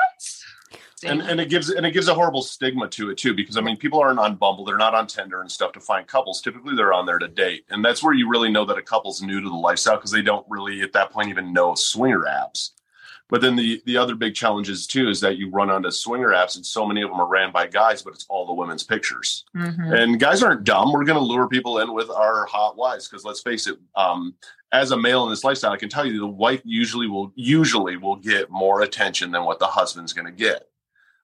[1.05, 3.61] And and it gives and it gives a horrible stigma to it too because I
[3.61, 6.41] mean people aren't on Bumble, they're not on Tinder and stuff to find couples.
[6.41, 9.23] Typically, they're on there to date, and that's where you really know that a couple's
[9.23, 12.71] new to the lifestyle because they don't really at that point even know swinger apps.
[13.31, 16.57] But then the the other big challenges too is that you run onto swinger apps
[16.57, 19.45] and so many of them are ran by guys, but it's all the women's pictures.
[19.57, 19.93] Mm-hmm.
[19.93, 20.93] And guys aren't dumb.
[20.93, 24.35] We're going to lure people in with our hot wives because let's face it, um,
[24.75, 27.97] as a male in this lifestyle, I can tell you the wife usually will usually
[27.97, 30.69] will get more attention than what the husband's going to get.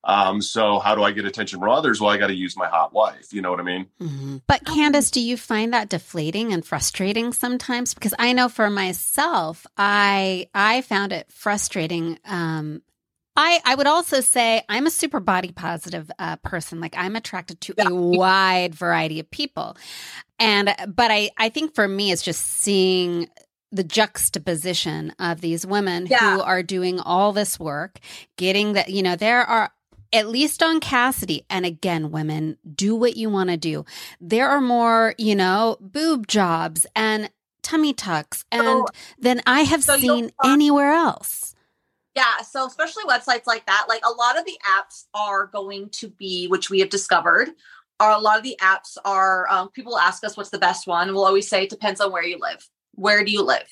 [0.04, 2.00] Um, so how do I get attention from others?
[2.00, 3.34] Well, I got to use my hot wife.
[3.34, 3.86] You know what I mean?
[4.00, 4.36] Mm-hmm.
[4.46, 7.92] But Candace, do you find that deflating and frustrating sometimes?
[7.92, 12.18] Because I know for myself, I I found it frustrating.
[12.24, 12.82] Um,
[13.36, 16.80] I I would also say I'm a super body positive uh, person.
[16.80, 19.76] Like I'm attracted to a wide variety of people,
[20.38, 23.28] and but I I think for me it's just seeing
[23.72, 26.34] the juxtaposition of these women Yeah.
[26.34, 28.00] who are doing all this work,
[28.36, 29.70] getting that, you know, there are
[30.12, 33.84] at least on Kasidie, and again, women, do what you want to do.
[34.20, 37.30] There are more, you know, boob jobs and
[37.62, 38.86] tummy tucks and So-
[39.20, 41.54] than I have so seen anywhere else.
[42.16, 46.08] Yeah, so especially websites like that, like a lot of the apps are going to
[46.08, 47.50] be, which we have discovered,
[48.00, 49.48] are a lot of the apps are.
[49.48, 51.12] Um, people ask us what's the best one.
[51.12, 52.66] We'll always say it depends on where you live.
[52.94, 53.66] Where do you live?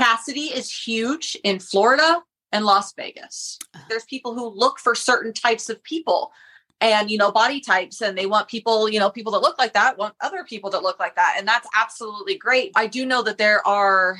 [0.00, 3.58] Kasidie is huge in Florida and Las Vegas.
[3.88, 6.32] There's people who look for certain types of people
[6.80, 9.72] and you know body types and they want people you know people that look like
[9.72, 13.22] that want other people that look like that and that's absolutely great i do know
[13.22, 14.18] that there are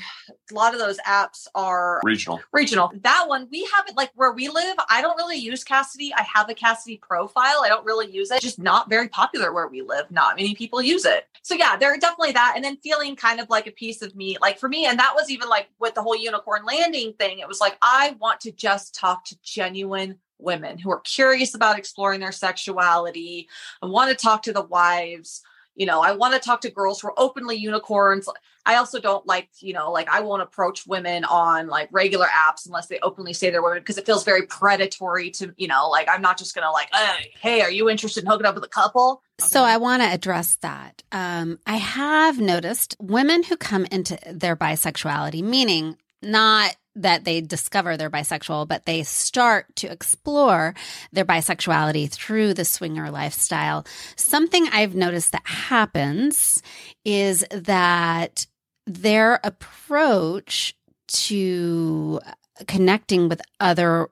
[0.51, 2.39] a lot of those apps are Regional.
[2.51, 2.91] regional.
[3.01, 4.75] That one we have it like where we live.
[4.89, 6.11] I don't really use Kasidie.
[6.15, 7.61] I have a Kasidie profile.
[7.63, 8.41] I don't really use it.
[8.41, 10.09] Just not very popular where we live.
[10.09, 11.27] Not many people use it.
[11.43, 12.53] So yeah, there are definitely that.
[12.55, 15.13] And then feeling kind of like a piece of me, like for me, and that
[15.15, 17.39] was even like with the whole unicorn landing thing.
[17.39, 21.77] It was like I want to just talk to genuine women who are curious about
[21.77, 23.47] exploring their sexuality.
[23.81, 25.41] I want to talk to the wives.
[25.75, 28.27] You know, I want to talk to girls who are openly unicorns.
[28.65, 32.65] I also don't like, you know, like I won't approach women on like regular apps
[32.65, 36.09] unless they openly say they're women because it feels very predatory to, you know, like
[36.09, 38.69] I'm not just gonna like, hey, hey, are you interested in hooking up with a
[38.69, 39.23] couple?
[39.39, 41.01] So I want to address that.
[41.13, 47.97] Um, I have noticed women who come into their bisexuality, meaning not that they discover
[47.97, 50.73] they're bisexual, but they start to explore
[51.11, 53.85] their bisexuality through the swinger lifestyle.
[54.15, 56.61] Something I've noticed that happens
[57.05, 58.45] is that
[58.85, 60.75] their approach
[61.07, 62.19] to
[62.67, 64.09] connecting with other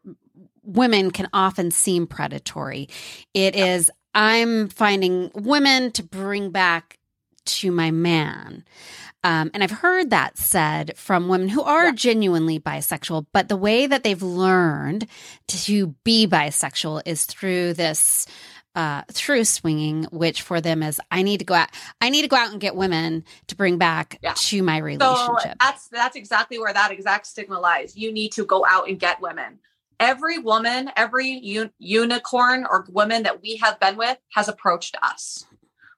[0.63, 2.89] women can often seem predatory.
[3.33, 6.96] It is, I'm finding women to bring back
[7.47, 8.63] to my man.
[9.23, 11.91] Um, and I've heard that said from women who are Yeah.
[11.93, 15.07] genuinely bisexual, but the way that they've learned
[15.49, 18.25] to be bisexual is through this.
[18.75, 21.69] Uh, through swinging, which for them is, I need to go out.
[21.99, 24.33] I need to go out and get women to bring back Yeah.
[24.35, 25.41] to my relationship.
[25.41, 27.97] So that's that's exactly where that exact stigma lies.
[27.97, 29.57] You need to go out and get women.
[29.99, 35.47] Every woman, every un- unicorn or woman that we have been with has approached us.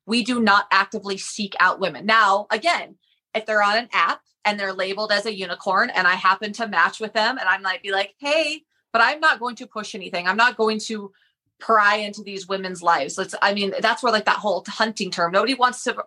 [0.10, 2.08] We do not actively seek out women.
[2.08, 2.96] Now, again,
[3.36, 6.68] if they're on an app and they're labeled as a unicorn and I happen to
[6.68, 9.94] match with them and I might be like, hey, but I'm not going to push
[9.94, 10.28] anything.
[10.28, 11.12] I'm not going to
[11.60, 13.20] pry into these women's lives.
[13.20, 16.04] Let's, I mean, that's where like that whole hunting term, nobody wants to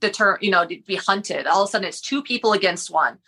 [0.00, 1.46] deter, you know, be hunted.
[1.46, 3.18] All of a sudden it's two people against one.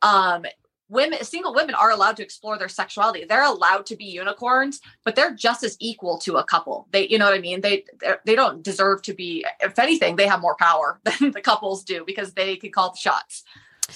[0.00, 0.44] Um,
[0.88, 3.24] women, single women are allowed to explore their sexuality.
[3.24, 6.86] They're allowed to be unicorns, but they're just as equal to a couple.
[6.92, 7.60] They, you know what I mean?
[7.60, 11.84] They, they're- don't deserve to be, if anything, they have more power than the couples
[11.84, 13.44] do because they can call the shots.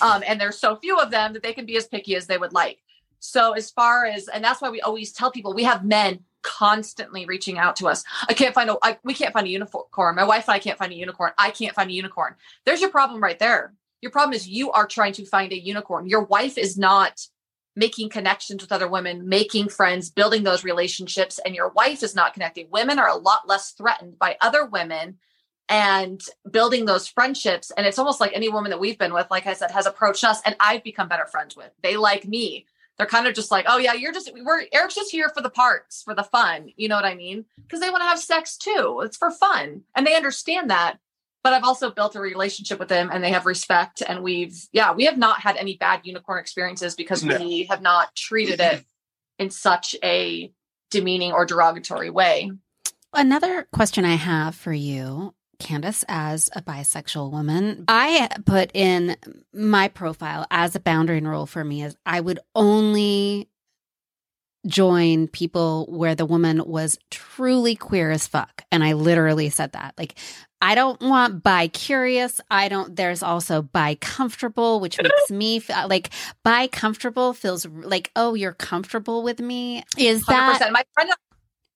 [0.00, 2.38] Um, and there's so few of them that they can be as picky as they
[2.38, 2.78] would like.
[3.18, 7.26] So as far as, and that's why we always tell people we have men constantly
[7.26, 8.02] reaching out to us.
[8.28, 10.16] I can't find a, I, we can't find a unicorn.
[10.16, 11.32] My wife and I can't find a unicorn.
[11.36, 12.34] I can't find a unicorn.
[12.64, 13.74] There's your problem right there.
[14.00, 16.06] Your problem is you are trying to find a unicorn.
[16.06, 17.20] Your wife is not
[17.76, 22.34] making connections with other women, making friends, building those relationships, and your wife is not
[22.34, 22.68] connecting.
[22.70, 25.18] Women are a lot less threatened by other women
[25.68, 27.70] and building those friendships.
[27.70, 30.24] And it's almost like any woman that we've been with, like I said, has approached
[30.24, 31.70] us and I've become better friends with.
[31.82, 32.66] They like me.
[32.98, 35.48] They're kind of just like, oh yeah, you're just we're Eric's just here for the
[35.48, 36.70] parts, for the fun.
[36.76, 37.46] You know what I mean?
[37.62, 39.00] Because they want to have sex too.
[39.04, 39.82] It's for fun.
[39.94, 40.98] And they understand that.
[41.42, 44.02] But I've also built a relationship with them and they have respect.
[44.06, 47.38] And we've, yeah, we have not had any bad unicorn experiences because No.
[47.38, 48.84] we have not treated it
[49.38, 50.52] in such a
[50.90, 52.50] demeaning or derogatory way.
[53.14, 59.16] Another question I have for you, Candace, as a bisexual woman, I put in
[59.52, 63.48] my profile as a boundary and rule for me is I would only
[64.66, 68.62] join people where the woman was truly queer as fuck.
[68.70, 69.94] And I literally said that.
[69.96, 70.18] Like,
[70.62, 72.40] I don't want bi curious.
[72.50, 76.10] I don't, there's also bi comfortable, which makes me feel uh, like
[76.44, 79.84] bi comfortable feels like, oh, you're comfortable with me.
[79.96, 80.72] Is Hundred that percent.
[80.72, 81.10] My friend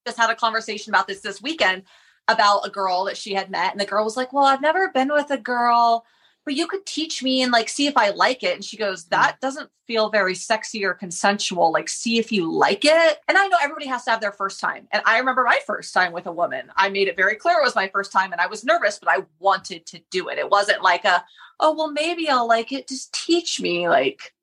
[0.05, 1.83] just had a conversation about this this weekend
[2.27, 4.91] about a girl that she had met, and the girl was like, "Well, I've never
[4.91, 6.05] been with a girl
[6.45, 8.53] but you could teach me and like see if I like it.
[8.53, 9.09] And she goes, mm.
[9.09, 11.71] that doesn't feel very sexy or consensual.
[11.71, 13.19] Like, see if you like it.
[13.27, 14.87] And I know everybody has to have their first time.
[14.91, 16.71] And I remember my first time with a woman.
[16.75, 19.09] I made it very clear it was my first time and I was nervous, but
[19.09, 20.37] I wanted to do it.
[20.37, 21.23] It wasn't like a,
[21.59, 22.87] oh, well, maybe I'll like it.
[22.87, 23.89] Just teach me.
[23.89, 24.33] Like,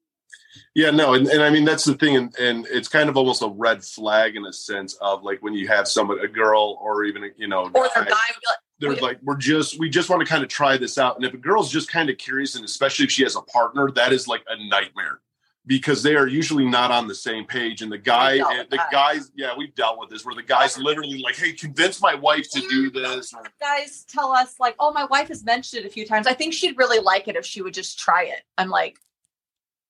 [0.75, 3.43] yeah, no, and, and I mean that's the thing, and, and it's kind of almost
[3.43, 7.05] a red flag in a sense of like when you have somebody, a girl, or
[7.05, 10.27] even you know, or guy, guy like, they're like, we're just we just want to
[10.27, 13.05] kind of try this out, and if a girl's just kind of curious, and especially
[13.05, 15.21] if she has a partner, that is like a nightmare
[15.65, 17.83] because they are usually not on the same page.
[17.83, 18.91] And the guy, and the that.
[18.91, 22.51] guys, yeah, we've dealt with this where the guy's literally like, "Hey, convince my wife
[22.51, 26.05] to do this." Guys tell us like, "Oh, my wife has mentioned it a few
[26.05, 26.27] times.
[26.27, 28.99] I think she'd really like it if she would just try it." I'm like,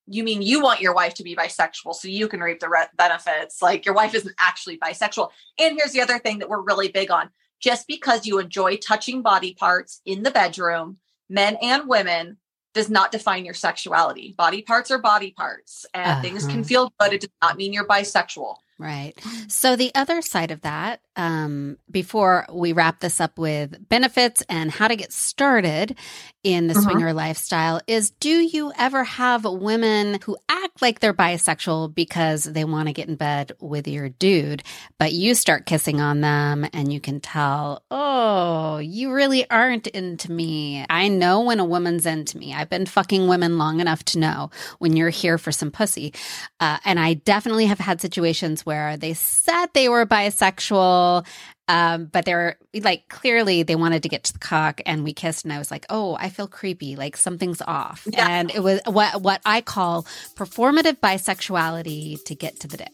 [0.07, 2.87] you mean you want your wife to be bisexual so you can reap the re-
[2.97, 5.31] benefits like your wife isn't actually bisexual
[5.61, 7.31] and here's the other thing that we're really big on
[7.63, 10.99] just because you enjoy touching body parts in the bedroom
[11.29, 12.37] men and women
[12.75, 16.23] does not define your sexuality body parts are body parts and uh-huh.
[16.23, 19.17] things can feel good it does not mean you're bisexual Right.
[19.47, 24.73] So the other side of that, um, before we wrap this up with benefits and
[24.73, 25.97] how to get started
[26.43, 26.91] in the uh-huh.
[26.91, 30.37] swinger lifestyle, is do you ever have women who
[30.73, 34.63] act like they're bisexual because they want to get in bed with your dude,
[34.99, 40.33] but you start kissing on them and you can tell, oh, you really aren't into
[40.33, 40.85] me.
[40.89, 42.55] I know when a woman's into me.
[42.55, 46.15] I've been fucking women long enough to know when you're here for some pussy.
[46.59, 51.27] Uh, and I definitely have had situations where where they said they were bisexual,
[51.69, 55.45] um, but they're like clearly they wanted to get to the cock, and we kissed,
[55.45, 58.29] and I was like, oh, I feel creepy, like something's off, yeah.
[58.29, 60.03] and it was what what I call
[60.35, 62.89] performative bisexuality to get to the dick.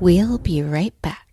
[0.00, 1.27] We'll be right back.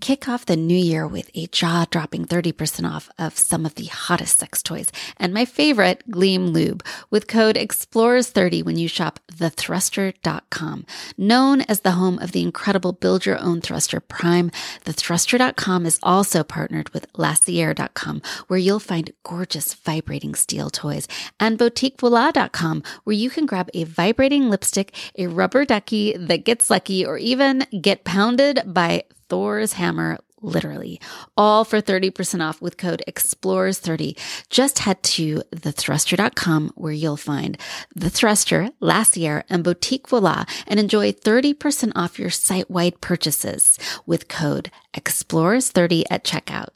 [0.00, 3.86] Kick off the new year with a jaw dropping 30% off of some of the
[3.86, 10.86] hottest sex toys and my favorite, Gleam Lube, with code EXPLORES30 when you shop thethruster.com.
[11.18, 14.50] Known as the home of the incredible build your own thruster prime,
[14.84, 22.82] thethruster.com is also partnered with lacier.com, where you'll find gorgeous vibrating steel toys, and boutiquevoila.com,
[23.04, 27.66] where you can grab a vibrating lipstick, a rubber ducky that gets lucky, or even
[27.80, 31.00] get pounded by Thor's hammer literally,
[31.36, 34.18] all for 30% off with code EXPLORES30.
[34.48, 37.58] Just head to thethruster.com where you'll find
[37.94, 44.70] The Thruster, Lacier, and Boutique Voila and enjoy 30% off your site-wide purchases with code
[44.94, 46.68] EXPLORES30 at checkout.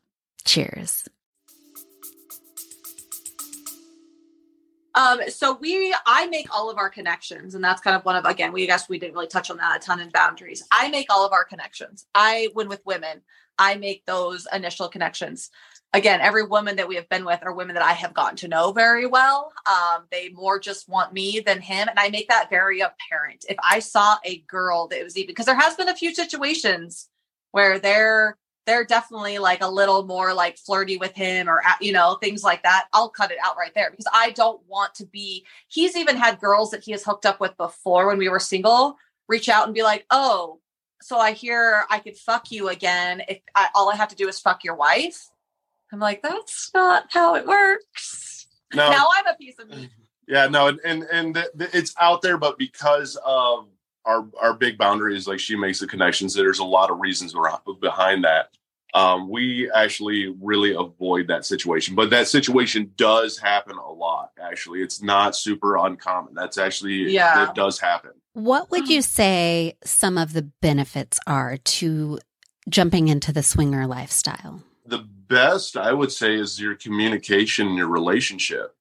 [0.44, 1.08] Cheers.
[4.94, 8.24] Um, so we, I make all of our connections, and that's kind of one of
[8.24, 10.62] again, we guess we didn't really touch on that a ton in boundaries.
[10.70, 12.06] I make all of our connections.
[12.14, 13.22] I when with women,
[13.58, 15.50] I make those initial connections.
[15.92, 18.48] Again, every woman that we have been with are women that I have gotten to
[18.48, 19.52] know very well.
[19.66, 23.44] Um, they more just want me than him, and I make that very apparent.
[23.48, 27.08] If I saw a girl that was even because there has been a few situations
[27.52, 28.36] where they're
[28.66, 32.62] they're definitely like a little more like flirty with him or you know things like
[32.62, 36.16] that i'll cut it out right there because i don't want to be he's even
[36.16, 38.96] had girls that he has hooked up with before when we were single
[39.28, 40.58] reach out and be like oh
[41.00, 44.28] so i hear i could fuck you again if I, all i have to do
[44.28, 45.28] is fuck your wife?
[45.92, 48.46] I'm like that's not how it works.
[48.74, 48.90] No.
[48.90, 49.90] now i'm a piece of meat.
[50.26, 53.68] Yeah no and and, and the, the, it's out there but because of
[54.04, 56.34] our our big boundary is like she makes the connections.
[56.34, 57.34] There's a lot of reasons
[57.80, 58.50] behind that.
[58.92, 64.82] Um, we actually really avoid that situation but that situation does happen a lot actually.
[64.82, 66.34] It's not super uncommon.
[66.34, 67.48] That's actually yeah.
[67.48, 68.12] it does happen.
[68.34, 72.20] What would you say some of the benefits are to
[72.68, 74.62] jumping into the swinger lifestyle?
[74.86, 78.76] The best i would say is your communication in your relationship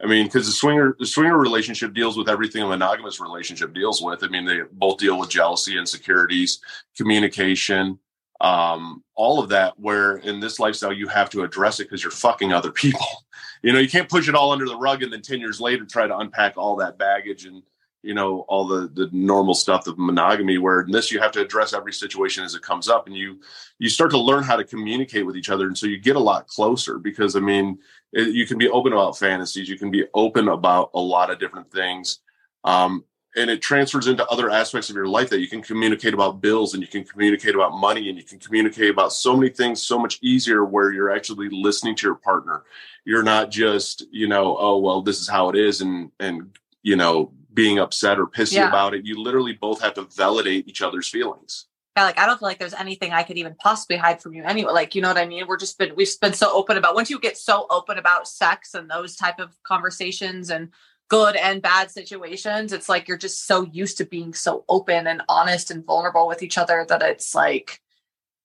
[0.00, 4.00] I mean, because the swinger the swinger relationship deals with everything a monogamous relationship deals
[4.00, 4.22] with.
[4.22, 6.60] I mean, they both deal with jealousy, insecurities,
[6.96, 7.98] communication,
[8.40, 9.78] um, all of that.
[9.78, 13.06] Where in this lifestyle, you have to address it because you're fucking other people.
[13.60, 15.84] You know, you can't push it all under the rug and then ten years later
[15.84, 17.64] try to unpack all that baggage and
[18.08, 20.56] you know all the the normal stuff of monogamy.
[20.56, 23.40] Where in this, you have to address every situation as it comes up, and you
[23.78, 26.20] you start to learn how to communicate with each other, and so you get a
[26.20, 26.98] lot closer.
[26.98, 27.78] Because I mean
[28.14, 29.68] it, you can be open about fantasies.
[29.68, 32.20] You can be open about a lot of different things.
[32.64, 33.04] Um,
[33.36, 36.72] and it transfers into other aspects of your life that you can communicate about bills
[36.72, 39.98] and you can communicate about money and you can communicate about so many things so
[39.98, 42.64] much easier where you're actually listening to your partner
[43.04, 46.96] you're not just you know oh well this is how it is and and you
[46.96, 48.68] know being upset or pissy yeah.
[48.68, 52.38] about it you literally both have to validate each other's feelings yeah, like I don't
[52.38, 54.70] feel like there's anything I could even possibly hide from you anyway.
[54.70, 55.48] Like, you know what I mean?
[55.48, 58.74] We're just been we've been so open about once you get so open about sex
[58.74, 60.68] and those type of conversations and
[61.08, 65.22] good and bad situations, it's like you're just so used to being so open and
[65.28, 67.80] honest and vulnerable with each other that it's like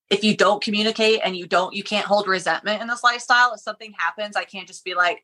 [0.10, 3.60] if you don't communicate and you don't you can't hold resentment in this lifestyle if
[3.60, 5.24] something happens i can't just be like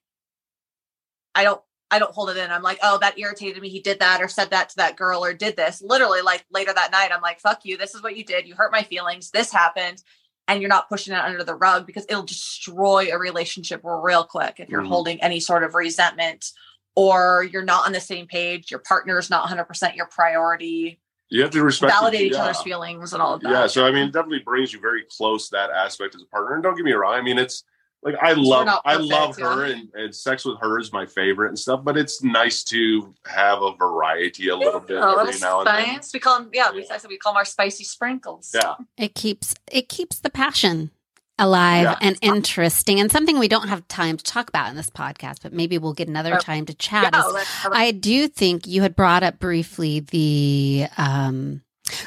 [1.36, 1.62] i don't
[1.92, 4.28] i don't hold it in i'm like oh that irritated me he did that or
[4.28, 7.40] said that to that girl or did this literally like later that night i'm like
[7.40, 10.04] fuck you this is what you did you hurt my feelings this happened
[10.48, 14.56] and you're not pushing it under the rug because it'll destroy a relationship real quick
[14.60, 14.90] if you're mm-hmm.
[14.90, 16.52] holding any sort of resentment
[16.96, 21.44] or you're not on the same page your partner is not 100% your priority you
[21.44, 22.44] have to respect validate each yeah.
[22.44, 23.52] other's feelings and all of that.
[23.52, 26.56] Yeah, so I mean, it definitely brings you very close that aspect as a partner.
[26.56, 27.64] And don't get me wrong, I mean, it's
[28.02, 29.76] like I love perfect, I love her yeah.
[29.76, 31.84] and, and, sex with her is my favorite and stuff.
[31.84, 35.86] But it's nice to have a variety a little bit oh, every now spice.
[35.86, 36.10] and then.
[36.14, 38.52] We call them yeah, we, we call them our spicy sprinkles.
[38.54, 40.92] Yeah, it keeps it keeps the passion
[41.40, 41.96] alive yeah.
[42.02, 45.54] and interesting and something we don't have time to talk about in this podcast but
[45.54, 46.40] maybe we'll get another oh.
[46.40, 51.62] time to chat yeah, i do think you had brought up briefly the um,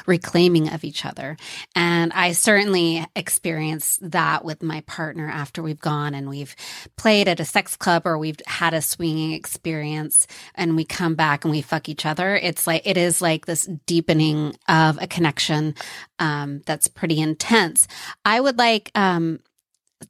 [0.05, 1.37] reclaiming of each other.
[1.75, 6.55] And I certainly experienced that with my partner after we've gone and we've
[6.97, 11.43] played at a sex club or we've had a swinging experience and we come back
[11.43, 12.35] and we fuck each other.
[12.35, 15.75] It's like, it is like this deepening of a connection
[16.19, 17.87] um, that's pretty intense.
[18.25, 19.39] I would like, um,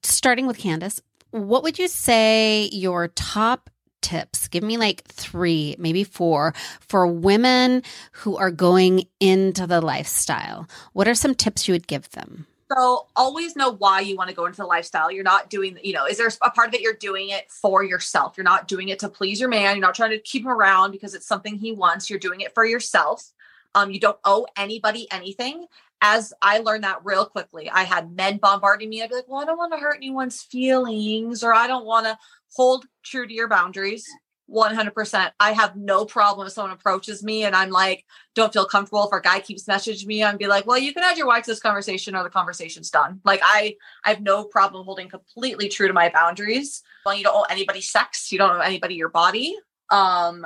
[0.01, 1.01] starting with Candace,
[1.31, 3.69] what would you say your top
[4.03, 4.47] tips.
[4.47, 7.81] Give me like three, maybe four for women
[8.11, 10.67] who are going into the lifestyle.
[10.91, 12.45] What are some tips you would give them?
[12.71, 15.11] So always know why you want to go into the lifestyle.
[15.11, 17.83] You're not doing, you know, is there a part of it you're doing it for
[17.83, 18.35] yourself?
[18.35, 19.75] You're not doing it to please your man.
[19.75, 22.09] You're not trying to keep him around because it's something he wants.
[22.09, 23.31] You're doing it for yourself.
[23.75, 25.67] Um, you don't owe anybody anything.
[26.01, 29.01] As I learned that real quickly, I had men bombarding me.
[29.01, 32.07] I'd be like, well, I don't want to hurt anyone's feelings or I don't want
[32.07, 32.17] to
[32.55, 34.05] hold true to your boundaries
[34.49, 35.31] 100%.
[35.39, 39.05] I have no problem if someone approaches me and I'm like, don't feel comfortable.
[39.05, 41.45] If our guy keeps messaging me, I'd be like, well, you can add your wife
[41.45, 43.21] to this conversation or the conversation's done.
[43.23, 43.75] Like I,
[44.05, 46.83] I have no problem holding completely true to my boundaries.
[47.05, 48.31] Well, you don't owe anybody sex.
[48.31, 49.55] You don't owe anybody your body.
[49.89, 50.45] Um,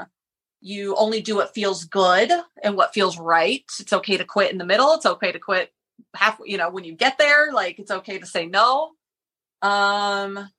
[0.61, 2.31] you only do what feels good
[2.63, 3.63] and what feels right.
[3.79, 4.93] It's okay to quit in the middle.
[4.93, 5.71] It's okay to quit
[6.15, 8.91] half, you know, when you get there, like it's okay to say no.
[9.61, 10.49] Um,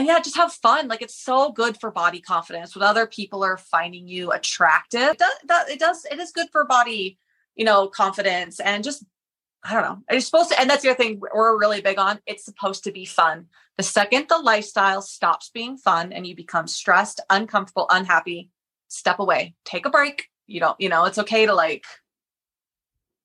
[0.00, 0.88] and yeah, just have fun.
[0.88, 5.10] Like it's so good for body confidence when other people are finding you attractive.
[5.10, 7.18] It does, it does, it is good for body,
[7.54, 9.04] you know, confidence and just,
[9.62, 9.98] I don't know.
[10.08, 12.18] It's supposed to, and that's the other thing we're really big on.
[12.24, 13.48] It's supposed to be fun.
[13.76, 18.48] The second the lifestyle stops being fun and you become stressed, uncomfortable, unhappy,
[18.88, 20.28] step away, take a break.
[20.46, 21.84] You don't, you know, it's okay to like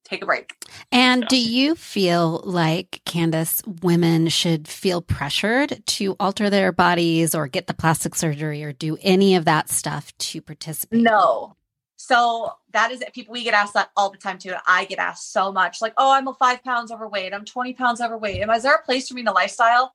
[0.05, 0.55] take a break.
[0.91, 1.27] And yeah.
[1.27, 7.67] do you feel like, Candace, women should feel pressured to alter their bodies or get
[7.67, 11.01] the plastic surgery or do any of that stuff to participate?
[11.01, 11.55] No.
[11.97, 13.13] So that is it.
[13.13, 14.51] People, we get asked that all the time too.
[14.51, 17.33] And I get asked so much like, oh, I'm a five pounds overweight.
[17.33, 18.41] I'm 20 pounds overweight.
[18.41, 19.93] Am, is there a place for me in the lifestyle?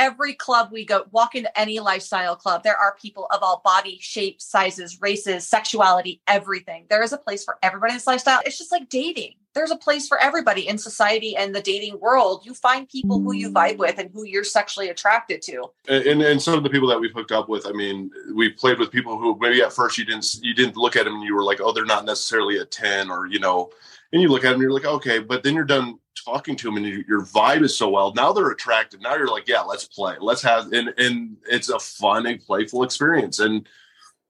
[0.00, 3.98] Every club we go walk into any lifestyle club there are people of all body
[4.00, 6.86] shapes sizes races sexuality everything.
[6.88, 8.40] There is a place for everybody in this lifestyle.
[8.46, 9.34] It's just like dating.
[9.52, 12.46] There's a place for everybody in society and the dating world.
[12.46, 15.64] You find people who you vibe with and who you're sexually attracted to.
[15.88, 18.50] And, and, and some of the people that we've hooked up with i mean we
[18.50, 21.24] played with people who maybe at first you didn't you didn't look at them and
[21.24, 23.70] you were like oh they're not necessarily a 10 or you know
[24.12, 26.66] and you look at them and you're like okay but then you're done talking to
[26.66, 29.60] them and you, your vibe is so well now they're attracted now you're like yeah
[29.70, 30.16] let's play.
[30.20, 33.38] Let's have and and it's a fun and playful experience.
[33.38, 33.68] And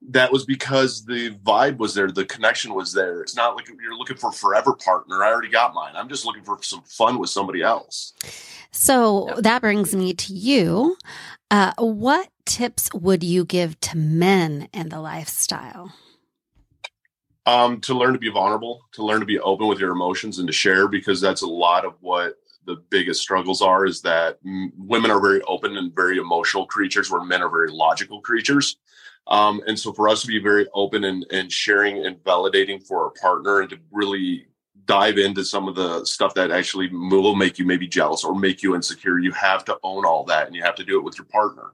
[0.08, 3.22] that was because the vibe was there the connection was there.
[3.22, 5.22] It's not like you're looking for forever partner.
[5.22, 5.92] I already got mine.
[5.94, 8.12] I'm just looking for some fun with somebody else.
[8.70, 9.34] So yeah.
[9.40, 10.96] that brings me to you.
[11.50, 15.92] Uh, what tips would you give to men in the lifestyle
[17.46, 20.46] um, to learn to be vulnerable, to learn to be open with your emotions and
[20.46, 22.36] to share, because that's a lot of what
[22.66, 24.38] the biggest struggles are is that
[24.76, 28.76] women are very open and very emotional creatures where men are very logical creatures.
[29.26, 33.04] Um, and so for us to be very open and, and sharing and validating for
[33.04, 34.46] our partner and to really
[34.86, 38.62] dive into some of the stuff that actually will make you maybe jealous or make
[38.62, 41.16] you insecure, you have to own all that and you have to do it with
[41.16, 41.72] your partner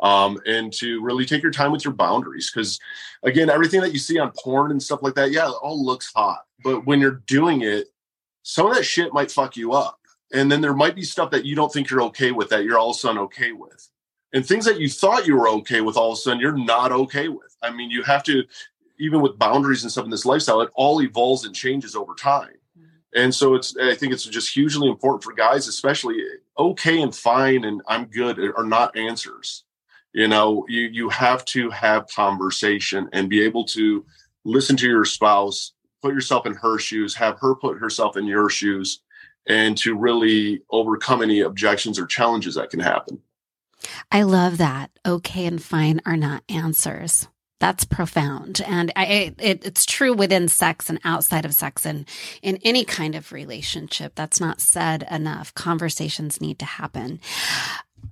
[0.00, 2.50] um, and to really take your time with your boundaries.
[2.52, 2.78] Because
[3.22, 6.12] again, everything that you see on porn and stuff like that, yeah, it all looks
[6.14, 6.44] hot.
[6.62, 7.88] But when you're doing it,
[8.42, 9.98] some of that shit might fuck you up.
[10.32, 12.78] And then there might be stuff that you don't think you're okay with that you're
[12.78, 13.88] all of a sudden okay with.
[14.32, 16.92] And things that you thought you were okay with, all of a sudden you're not
[16.92, 17.56] okay with.
[17.62, 18.44] I mean, you have to,
[18.98, 22.54] even with boundaries and stuff in this lifestyle, it all evolves and changes over time.
[23.14, 26.22] And so it's I think it's just hugely important for guys, especially
[26.58, 29.64] okay and fine and I'm good are not answers.
[30.12, 34.04] You know, you you have to have conversation and be able to
[34.44, 38.48] listen to your spouse, put yourself in her shoes, have her put herself in your
[38.48, 39.02] shoes,
[39.46, 43.20] and to really overcome any objections or challenges that can happen.
[44.10, 44.90] I love that.
[45.06, 47.28] Okay and fine are not answers.
[47.60, 48.62] That's profound.
[48.66, 52.08] And I, it, it's true within sex and outside of sex and
[52.42, 54.14] in any kind of relationship.
[54.14, 55.52] That's not said enough.
[55.52, 57.20] Conversations need to happen.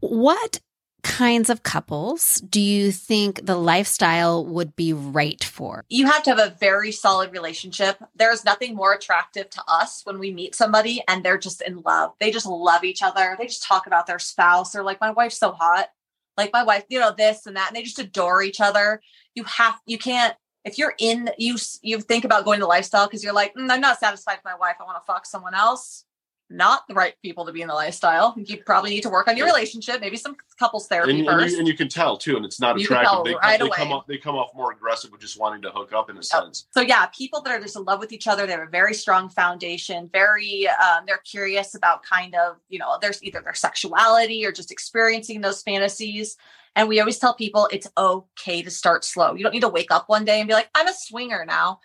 [0.01, 0.61] What
[1.03, 5.85] kinds of couples do you think the lifestyle would be right for?
[5.89, 8.03] You have to have a very solid relationship.
[8.15, 12.13] There's nothing more attractive to us when we meet somebody and they're just in love.
[12.21, 13.37] They just love each other.
[13.39, 14.73] They just talk about their spouse.
[14.73, 15.89] They're like, my wife's so hot.
[16.37, 17.69] Like my wife, you know, this and that.
[17.69, 19.01] And they just adore each other.
[19.35, 23.25] You have, you can't, if you're in, you, you think about going to lifestyle because
[23.25, 24.77] you're like, mm, I'm not satisfied with my wife.
[24.81, 26.05] I want to fuck someone else
[26.51, 28.35] not the right people to be in the lifestyle.
[28.37, 31.43] You probably need to work on your relationship, maybe some couples therapy and, first.
[31.43, 33.25] And you, and you, can tell too, and it's not you attractive.
[33.25, 35.93] They, right they come off they come off more aggressive with just wanting to hook
[35.93, 36.67] up in a sense.
[36.71, 38.95] So yeah, people that are just in love with each other, they have a very
[38.95, 40.09] strong foundation.
[40.13, 44.71] Very, um, they're curious about kind of you know, there's either their sexuality or just
[44.71, 46.37] experiencing those fantasies.
[46.77, 49.35] And we always tell people it's okay to start slow.
[49.35, 51.81] You don't need to wake up one day and be like, I'm a swinger now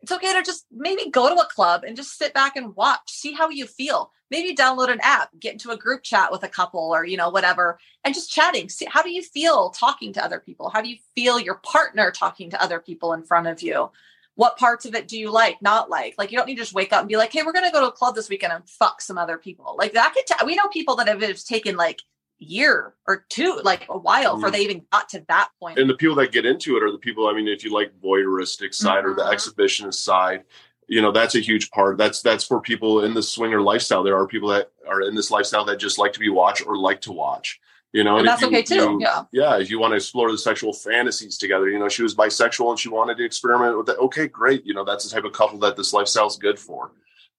[0.00, 3.10] it's okay to just maybe go to a club and just sit back and watch,
[3.10, 4.12] see how you feel.
[4.30, 7.30] Maybe download an app, get into a group chat with a couple or, you know,
[7.30, 8.68] whatever, and just chatting.
[8.68, 10.68] See, how do you feel talking to other people?
[10.68, 13.90] How do you feel your partner talking to other people in front of you?
[14.34, 16.14] What parts of it do you like, not like?
[16.16, 17.72] Like, you don't need to just wake up and be like, hey, we're going to
[17.72, 19.74] go to a club this weekend and fuck some other people.
[19.76, 22.02] Like, that could, t- we know people that have taken like
[22.38, 24.40] year or two, like a while, mm-hmm.
[24.40, 25.78] before they even got to that point.
[25.78, 27.28] And the people that get into it are the people.
[27.28, 29.12] I mean, if you like voyeuristic side mm-hmm.
[29.12, 29.34] or the mm-hmm.
[29.34, 30.44] exhibitionist side,
[30.86, 31.98] you know that's a huge part.
[31.98, 34.02] That's that's for people in the swinger lifestyle.
[34.02, 36.76] There are people that are in this lifestyle that just like to be watched or
[36.76, 37.60] like to watch.
[37.92, 38.74] You know, and, and that's you, okay too.
[38.74, 39.58] You, yeah, yeah.
[39.58, 42.78] If you want to explore the sexual fantasies together, you know, she was bisexual and
[42.78, 43.98] she wanted to experiment with that.
[43.98, 44.64] Okay, great.
[44.66, 46.92] You know, that's the type of couple that this lifestyle is good for.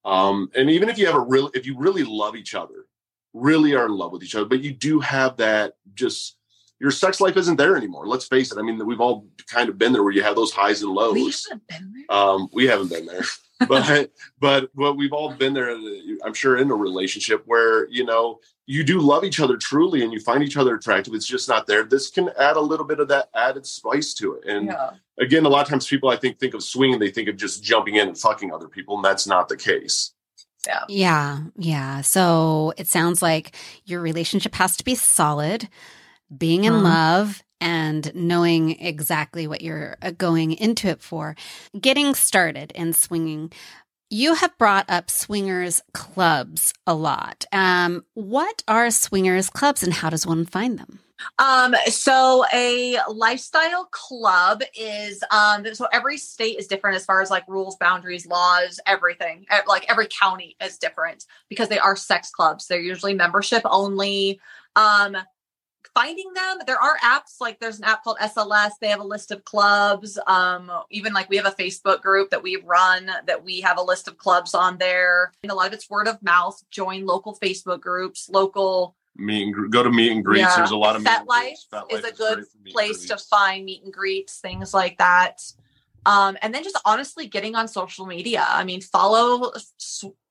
[0.05, 2.85] Um, and even if you have a real, if you really love each other,
[3.33, 6.37] really are in love with each other, but you do have that just
[6.79, 8.07] your sex life isn't there anymore.
[8.07, 8.57] Let's face it.
[8.57, 11.13] I mean, we've all kind of been there where you have those highs and lows.
[11.13, 12.17] We haven't been there.
[12.17, 13.23] Um, we haven't been there,
[13.67, 15.69] but but but we've all been there.
[16.23, 20.13] I'm sure in a relationship where you know you do love each other truly and
[20.13, 21.13] you find each other attractive.
[21.13, 21.83] It's just not there.
[21.83, 24.45] This can add a little bit of that added spice to it.
[24.45, 24.91] And yeah.
[25.19, 27.63] again, a lot of times people I think think of swinging, they think of just
[27.63, 30.13] jumping in and fucking other people, and that's not the case.
[30.69, 30.85] Yeah.
[30.87, 31.39] Yeah.
[31.57, 32.01] Yeah.
[32.01, 33.55] So it sounds like
[33.85, 35.67] your relationship has to be solid,
[36.35, 36.83] being in mm-hmm.
[36.83, 41.35] love and knowing exactly what you're uh, going into it for.
[41.79, 43.51] Getting started in swinging.
[44.09, 47.45] You have brought up swingers clubs a lot.
[47.51, 50.99] Um, what are swingers clubs and how does one find them?
[51.37, 57.29] Um, so a lifestyle club is um so every state is different as far as
[57.29, 59.45] like rules, boundaries, laws, everything.
[59.67, 62.67] Like every county is different because they are sex clubs.
[62.67, 64.39] They're usually membership only.
[64.75, 65.17] Um
[65.93, 69.31] finding them there are apps like there's an app called sls they have a list
[69.31, 73.61] of clubs um even like we have a facebook group that we run that we
[73.61, 76.61] have a list of clubs on there and a lot of it's word of mouth
[76.69, 80.41] join local facebook groups local meet and go to meet and greets.
[80.41, 80.55] Yeah.
[80.57, 81.59] There's a lot of Fet Life
[81.89, 85.41] is a good place to find meet and greets, things like that.
[86.05, 88.45] Um, and then just honestly getting on social media.
[88.47, 89.51] I mean, follow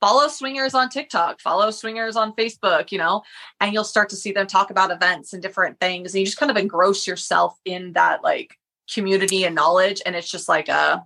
[0.01, 3.23] follow swingers on TikTok, follow swingers on Facebook, you know,
[3.61, 6.15] and you'll start to see them talk about events and different things.
[6.15, 8.57] And you just kind of engross yourself in that like
[8.93, 10.01] community and knowledge.
[10.07, 11.05] And it's just like a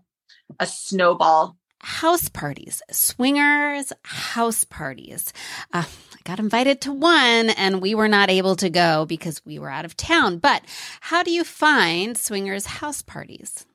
[0.61, 5.33] a snowball house parties, swingers house parties.
[5.72, 5.85] Uh,
[6.24, 9.85] got invited to one and we were not able to go because we were out
[9.85, 10.39] of town.
[10.39, 10.62] But
[11.01, 13.66] how do you find swingers house parties?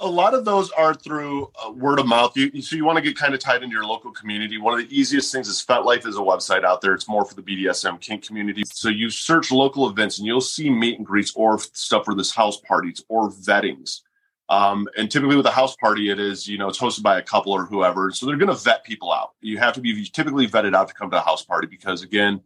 [0.00, 2.36] A lot of those are through uh, word of mouth.
[2.36, 4.58] You, so you want to get kind of tied into your local community.
[4.58, 6.92] One of the easiest things is FetLife is a website out there.
[6.92, 8.64] It's more for the BDSM kink community.
[8.66, 12.34] So you search local events and you'll see meet and greets or stuff for this
[12.34, 14.00] house parties or vettings.
[14.48, 17.22] Um, and typically with a house party, it is, you know, it's hosted by a
[17.22, 18.10] couple or whoever.
[18.10, 19.32] So they're going to vet people out.
[19.40, 22.42] You have to be typically vetted out to come to a house party because, again,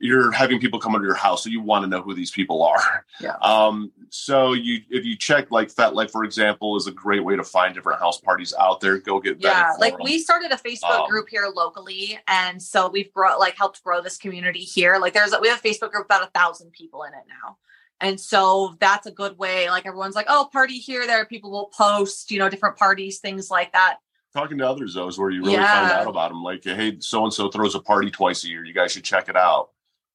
[0.00, 2.62] you're having people come into your house, so you want to know who these people
[2.62, 3.04] are.
[3.20, 3.34] Yeah.
[3.42, 7.42] Um, so you, if you check like FetLife, for example, is a great way to
[7.42, 8.98] find different house parties out there.
[8.98, 9.72] Go get yeah.
[9.80, 10.02] Like them.
[10.04, 14.00] we started a Facebook um, group here locally, and so we've brought like helped grow
[14.00, 14.98] this community here.
[14.98, 17.56] Like there's we have a Facebook group about a thousand people in it now.
[18.00, 19.68] And so that's a good way.
[19.70, 21.24] Like everyone's like, oh, party here, there.
[21.26, 23.96] People will post, you know, different parties, things like that.
[24.32, 25.88] talking to others though is where you really yeah.
[25.88, 26.42] find out about them.
[26.42, 28.64] Like, hey, so and so throws a party twice a year.
[28.64, 29.70] You guys should check it out.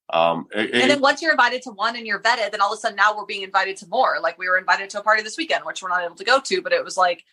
[0.09, 2.77] Um, it, and then once you're invited to one and you're vetted, then all of
[2.77, 4.19] a sudden now we're being invited to more.
[4.21, 6.39] Like we were invited to a party this weekend, which we're not able to go
[6.39, 7.23] to, but it was like,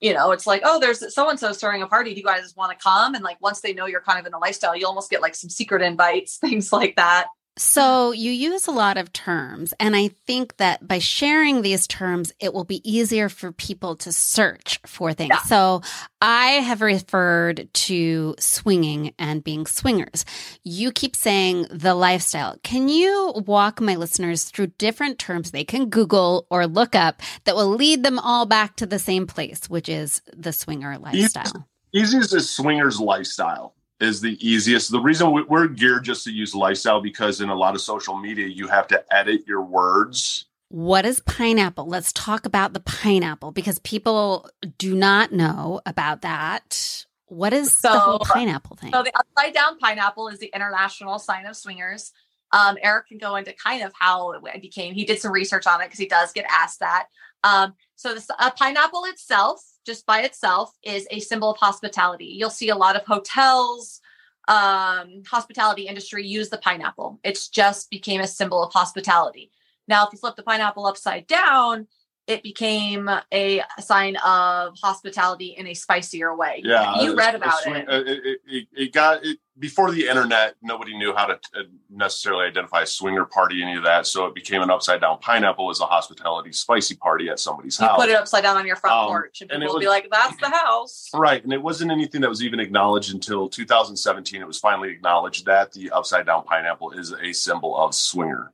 [0.00, 2.14] you know, it's like, oh, there's so and so throwing a party.
[2.14, 3.14] Do you guys want to come?
[3.14, 5.34] And like once they know you're kind of in the lifestyle, you almost get like
[5.34, 7.26] some secret invites, things like that.
[7.58, 12.32] So you use a lot of terms, and I think that by sharing these terms,
[12.40, 15.30] it will be easier for people to search for things.
[15.30, 15.42] Yeah.
[15.42, 15.82] So
[16.20, 20.24] I have referred to swinging and being swingers.
[20.64, 22.56] You keep saying the lifestyle.
[22.62, 27.56] Can you walk my listeners through different terms they can Google or look up that
[27.56, 31.68] will lead them all back to the same place, which is the swinger lifestyle?
[31.92, 34.90] Easiest is swingers lifestyle is the easiest.
[34.90, 38.46] The reason we're geared just to use lifestyle because in a lot of social media,
[38.46, 40.46] you have to edit your words.
[40.68, 41.86] What is pineapple?
[41.86, 47.06] Let's talk about the pineapple because people do not know about that.
[47.26, 48.92] What is so, the whole pineapple thing?
[48.92, 52.12] So the upside down pineapple is the international sign of swingers.
[52.52, 54.94] Um, Eric can go into kind of how it became.
[54.94, 57.06] He did some research on it because he does get asked that.
[57.44, 62.26] Um, so the uh, pineapple itself just by itself is a symbol of hospitality.
[62.26, 64.02] You'll see a lot of hotels,
[64.46, 67.18] um, hospitality industry use the pineapple.
[67.24, 69.50] It's just became a symbol of hospitality.
[69.88, 71.86] Now, if you flip the pineapple upside down,
[72.28, 76.60] it became a sign of hospitality in a spicier way.
[76.62, 77.88] Yeah, you read about swing, it.
[77.88, 78.68] It, it.
[78.76, 80.56] it, got it, before the internet.
[80.60, 84.06] Nobody knew how to uh, necessarily identify a swinger party, any of that.
[84.06, 87.86] So it became an upside down pineapple as a hospitality spicy party at somebody's you
[87.86, 87.98] house.
[87.98, 90.08] Put it upside down on your front um, porch, and people and will be like,
[90.10, 94.42] "That's the house." Right, and it wasn't anything that was even acknowledged until 2017.
[94.42, 98.52] It was finally acknowledged that the upside down pineapple is a symbol of swinger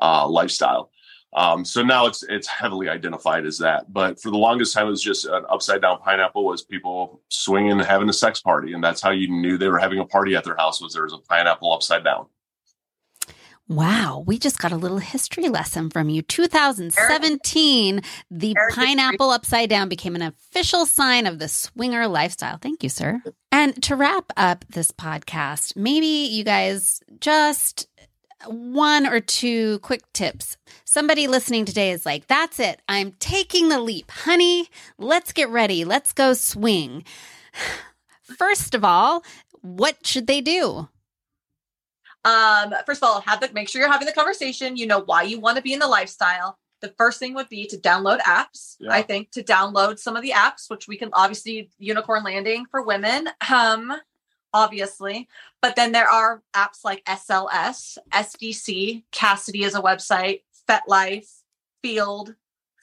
[0.00, 0.90] uh, lifestyle.
[1.34, 3.92] Um, so now it's it's heavily identified as that.
[3.92, 7.72] But for the longest time, it was just an upside down pineapple was people swinging
[7.72, 10.36] and having a sex party, and that's how you knew they were having a party
[10.36, 12.26] at their house was there was a pineapple upside down.
[13.66, 16.20] Wow, we just got a little history lesson from you.
[16.20, 22.58] 2017, the pineapple upside down became an official sign of the swinger lifestyle.
[22.58, 23.22] Thank you, sir.
[23.50, 27.88] And to wrap up this podcast, maybe you guys just
[28.46, 30.56] one or two quick tips.
[30.84, 32.80] Somebody listening today is like, that's it.
[32.88, 34.10] I'm taking the leap.
[34.10, 34.68] Honey,
[34.98, 35.84] let's get ready.
[35.84, 37.04] Let's go swing.
[38.22, 39.22] First of all,
[39.60, 40.88] what should they do?
[42.24, 44.76] Um, first of all, have the make sure you're having the conversation.
[44.76, 46.58] You know why you want to be in the lifestyle.
[46.80, 48.76] The first thing would be to download apps.
[48.80, 48.92] Yeah.
[48.92, 52.82] I think to download some of the apps, which we can obviously Unicorn Landing for
[52.82, 53.28] women.
[53.50, 53.92] Um,
[54.54, 55.28] obviously.
[55.60, 61.28] But then there are apps like SLS, SDC, Kasidie is a website, FetLife,
[61.84, 62.34] Feeld,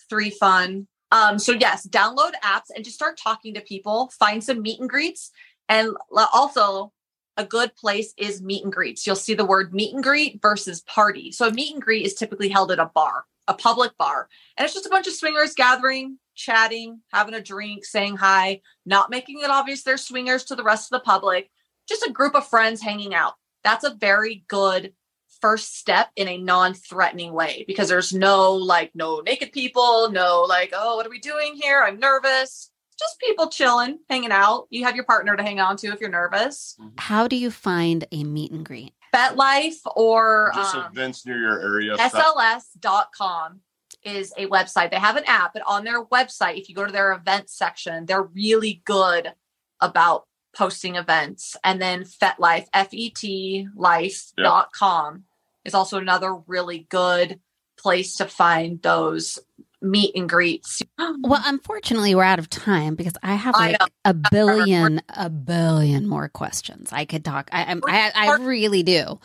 [0.10, 0.88] Three Fun.
[1.12, 4.12] Um, so yes, download apps and just start talking to people.
[4.20, 5.32] Find some meet and greets,
[5.68, 6.92] and also
[7.38, 9.08] a good place is meet and greets.
[9.08, 11.32] You'll see the word meet and greet versus party.
[11.32, 14.66] So a meet and greet is typically held at a bar, a public bar, and
[14.66, 19.40] it's just a bunch of swingers gathering, chatting, having a drink, saying hi, not making
[19.42, 21.50] it obvious they're swingers to the rest of the public,
[21.88, 23.34] just a group of friends hanging out.
[23.64, 24.94] That's a very good
[25.42, 30.72] first step in a non-threatening way because there's no like no naked people, no like
[30.74, 31.84] oh what are we doing here?
[31.84, 32.70] I'm nervous.
[33.00, 34.68] Just people chilling, hanging out.
[34.70, 36.76] You have your partner to hang on to if you're nervous.
[36.80, 36.96] Mm-hmm.
[37.00, 38.94] How do you find a meet and greet?
[39.14, 41.98] FetLife or just um, events near your area.
[41.98, 43.60] SLS.com
[44.04, 44.92] is a website.
[44.92, 48.06] They have an app, but on their website, if you go to their events section,
[48.06, 49.34] they're really good
[49.80, 50.26] about
[50.56, 51.56] posting events.
[51.64, 55.24] And then FetLife, F E T life.com yep.
[55.66, 57.40] is also another really good
[57.78, 59.40] place to find those
[59.82, 60.82] meet and greets.
[61.24, 66.08] Well, unfortunately, we're out of time because I have like I a billion, a billion
[66.08, 66.92] more questions.
[66.92, 67.50] I could talk.
[67.52, 69.20] I, I, I really do.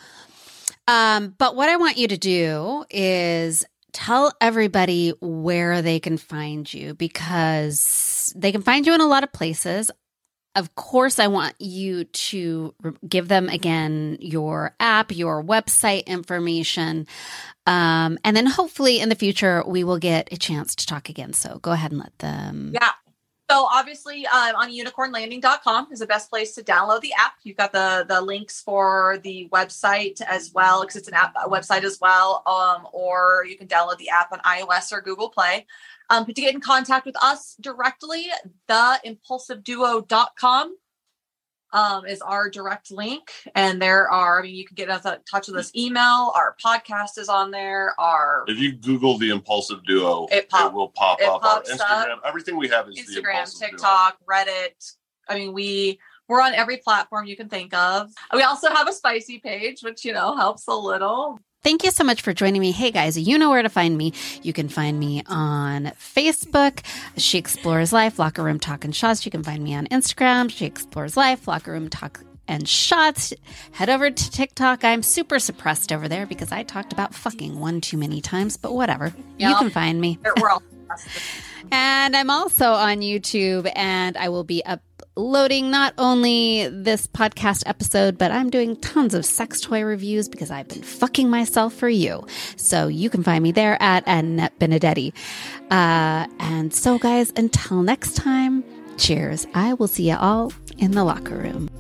[0.89, 6.72] Um, but what I want you to do is tell everybody where they can find
[6.72, 9.91] you because they can find you in a lot of places
[10.57, 12.75] of course, I want you to
[13.07, 17.07] give them again your app, your website information.
[17.67, 21.35] Um, and then hopefully in the future, we will get a chance to talk again.
[21.35, 22.71] So go ahead and let them.
[22.73, 22.93] Yeah.
[23.51, 27.35] So obviously um, on unicornlanding.com is the best place to download the app.
[27.45, 31.85] You've got the the links for the website as well because it's an app website
[31.85, 32.43] as well.
[32.47, 35.67] Um, or you can download the app on iOS or Google Play.
[36.11, 38.27] Um, but to get in contact with us directly,
[38.69, 40.77] theimpulsiveduo.com
[41.73, 43.31] um, is our direct link.
[43.55, 46.33] And there are, I mean, you can get us in touch with us email.
[46.35, 47.95] Our podcast is on there.
[47.99, 51.45] Our if you Google the Impulsive Duo, it, pop, it will pop it up.
[51.45, 52.23] Our Instagram, up.
[52.25, 53.71] everything we have is the Instagram, Impulsive Duo.
[53.71, 54.93] TikTok, Reddit.
[55.29, 55.99] I mean, we
[56.29, 58.11] we're on every platform you can think of.
[58.33, 61.39] We also have a spicy page, which you know helps a little.
[61.67, 62.71] Thank you so much for joining me.
[62.71, 64.12] Hey guys, you know where to find me.
[64.41, 66.79] You can find me on Facebook,
[67.17, 69.25] She Explores Life, Locker Room Talk and Shots.
[69.25, 73.35] You can find me on Instagram, She Explores Life, Locker Room Talk and Shots.
[73.73, 74.85] Head over to TikTok.
[74.85, 78.73] I'm super suppressed over there because I talked about fucking one too many times, but
[78.73, 79.12] whatever.
[79.37, 80.21] You can find me.
[81.73, 84.62] And I'm also on YouTube, and I will be
[85.17, 90.51] uploading not only this podcast episode, but I'm doing tons of sex toy reviews because
[90.51, 92.27] I've been fucking myself for you.
[92.57, 95.14] So you can find me there at Annette Benedetti.
[95.71, 98.62] Uh, and so, guys, until next time,
[98.99, 99.47] cheers.
[99.55, 101.71] I will see you all in the locker room.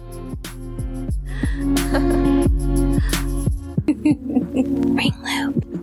[3.86, 5.75] Ring loop.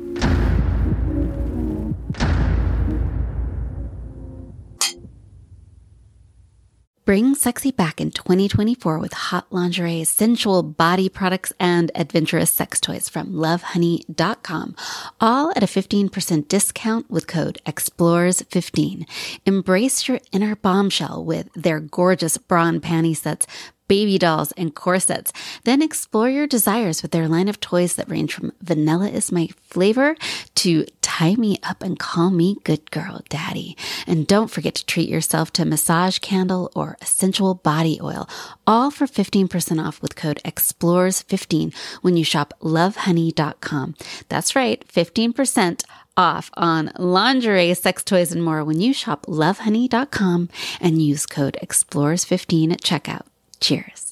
[7.06, 13.10] Bring sexy back in 2024 with hot lingerie, sensual body products, and adventurous sex toys
[13.10, 14.74] from lovehoney.com.
[15.20, 19.04] All at a 15% discount with code EXPLORES15.
[19.46, 23.48] Embrace your inner bombshell with their gorgeous bra and panty sets,
[23.94, 25.32] baby dolls, and corsets.
[25.66, 29.50] Then explore your desires with their line of toys that range from vanilla is my
[29.62, 30.16] flavor
[30.56, 33.78] to tie me up and call me good girl daddy.
[34.08, 38.28] And don't forget to treat yourself to a massage candle or a sensual body oil,
[38.66, 43.94] all for 15% off with code EXPLORES15 when you shop lovehoney.com.
[44.28, 45.84] That's right, 15%
[46.18, 50.50] off on lingerie, sex toys, and more when you shop lovehoney.com
[50.82, 53.28] and use code EXPLORES15 at checkout.
[53.64, 54.04] Cheers.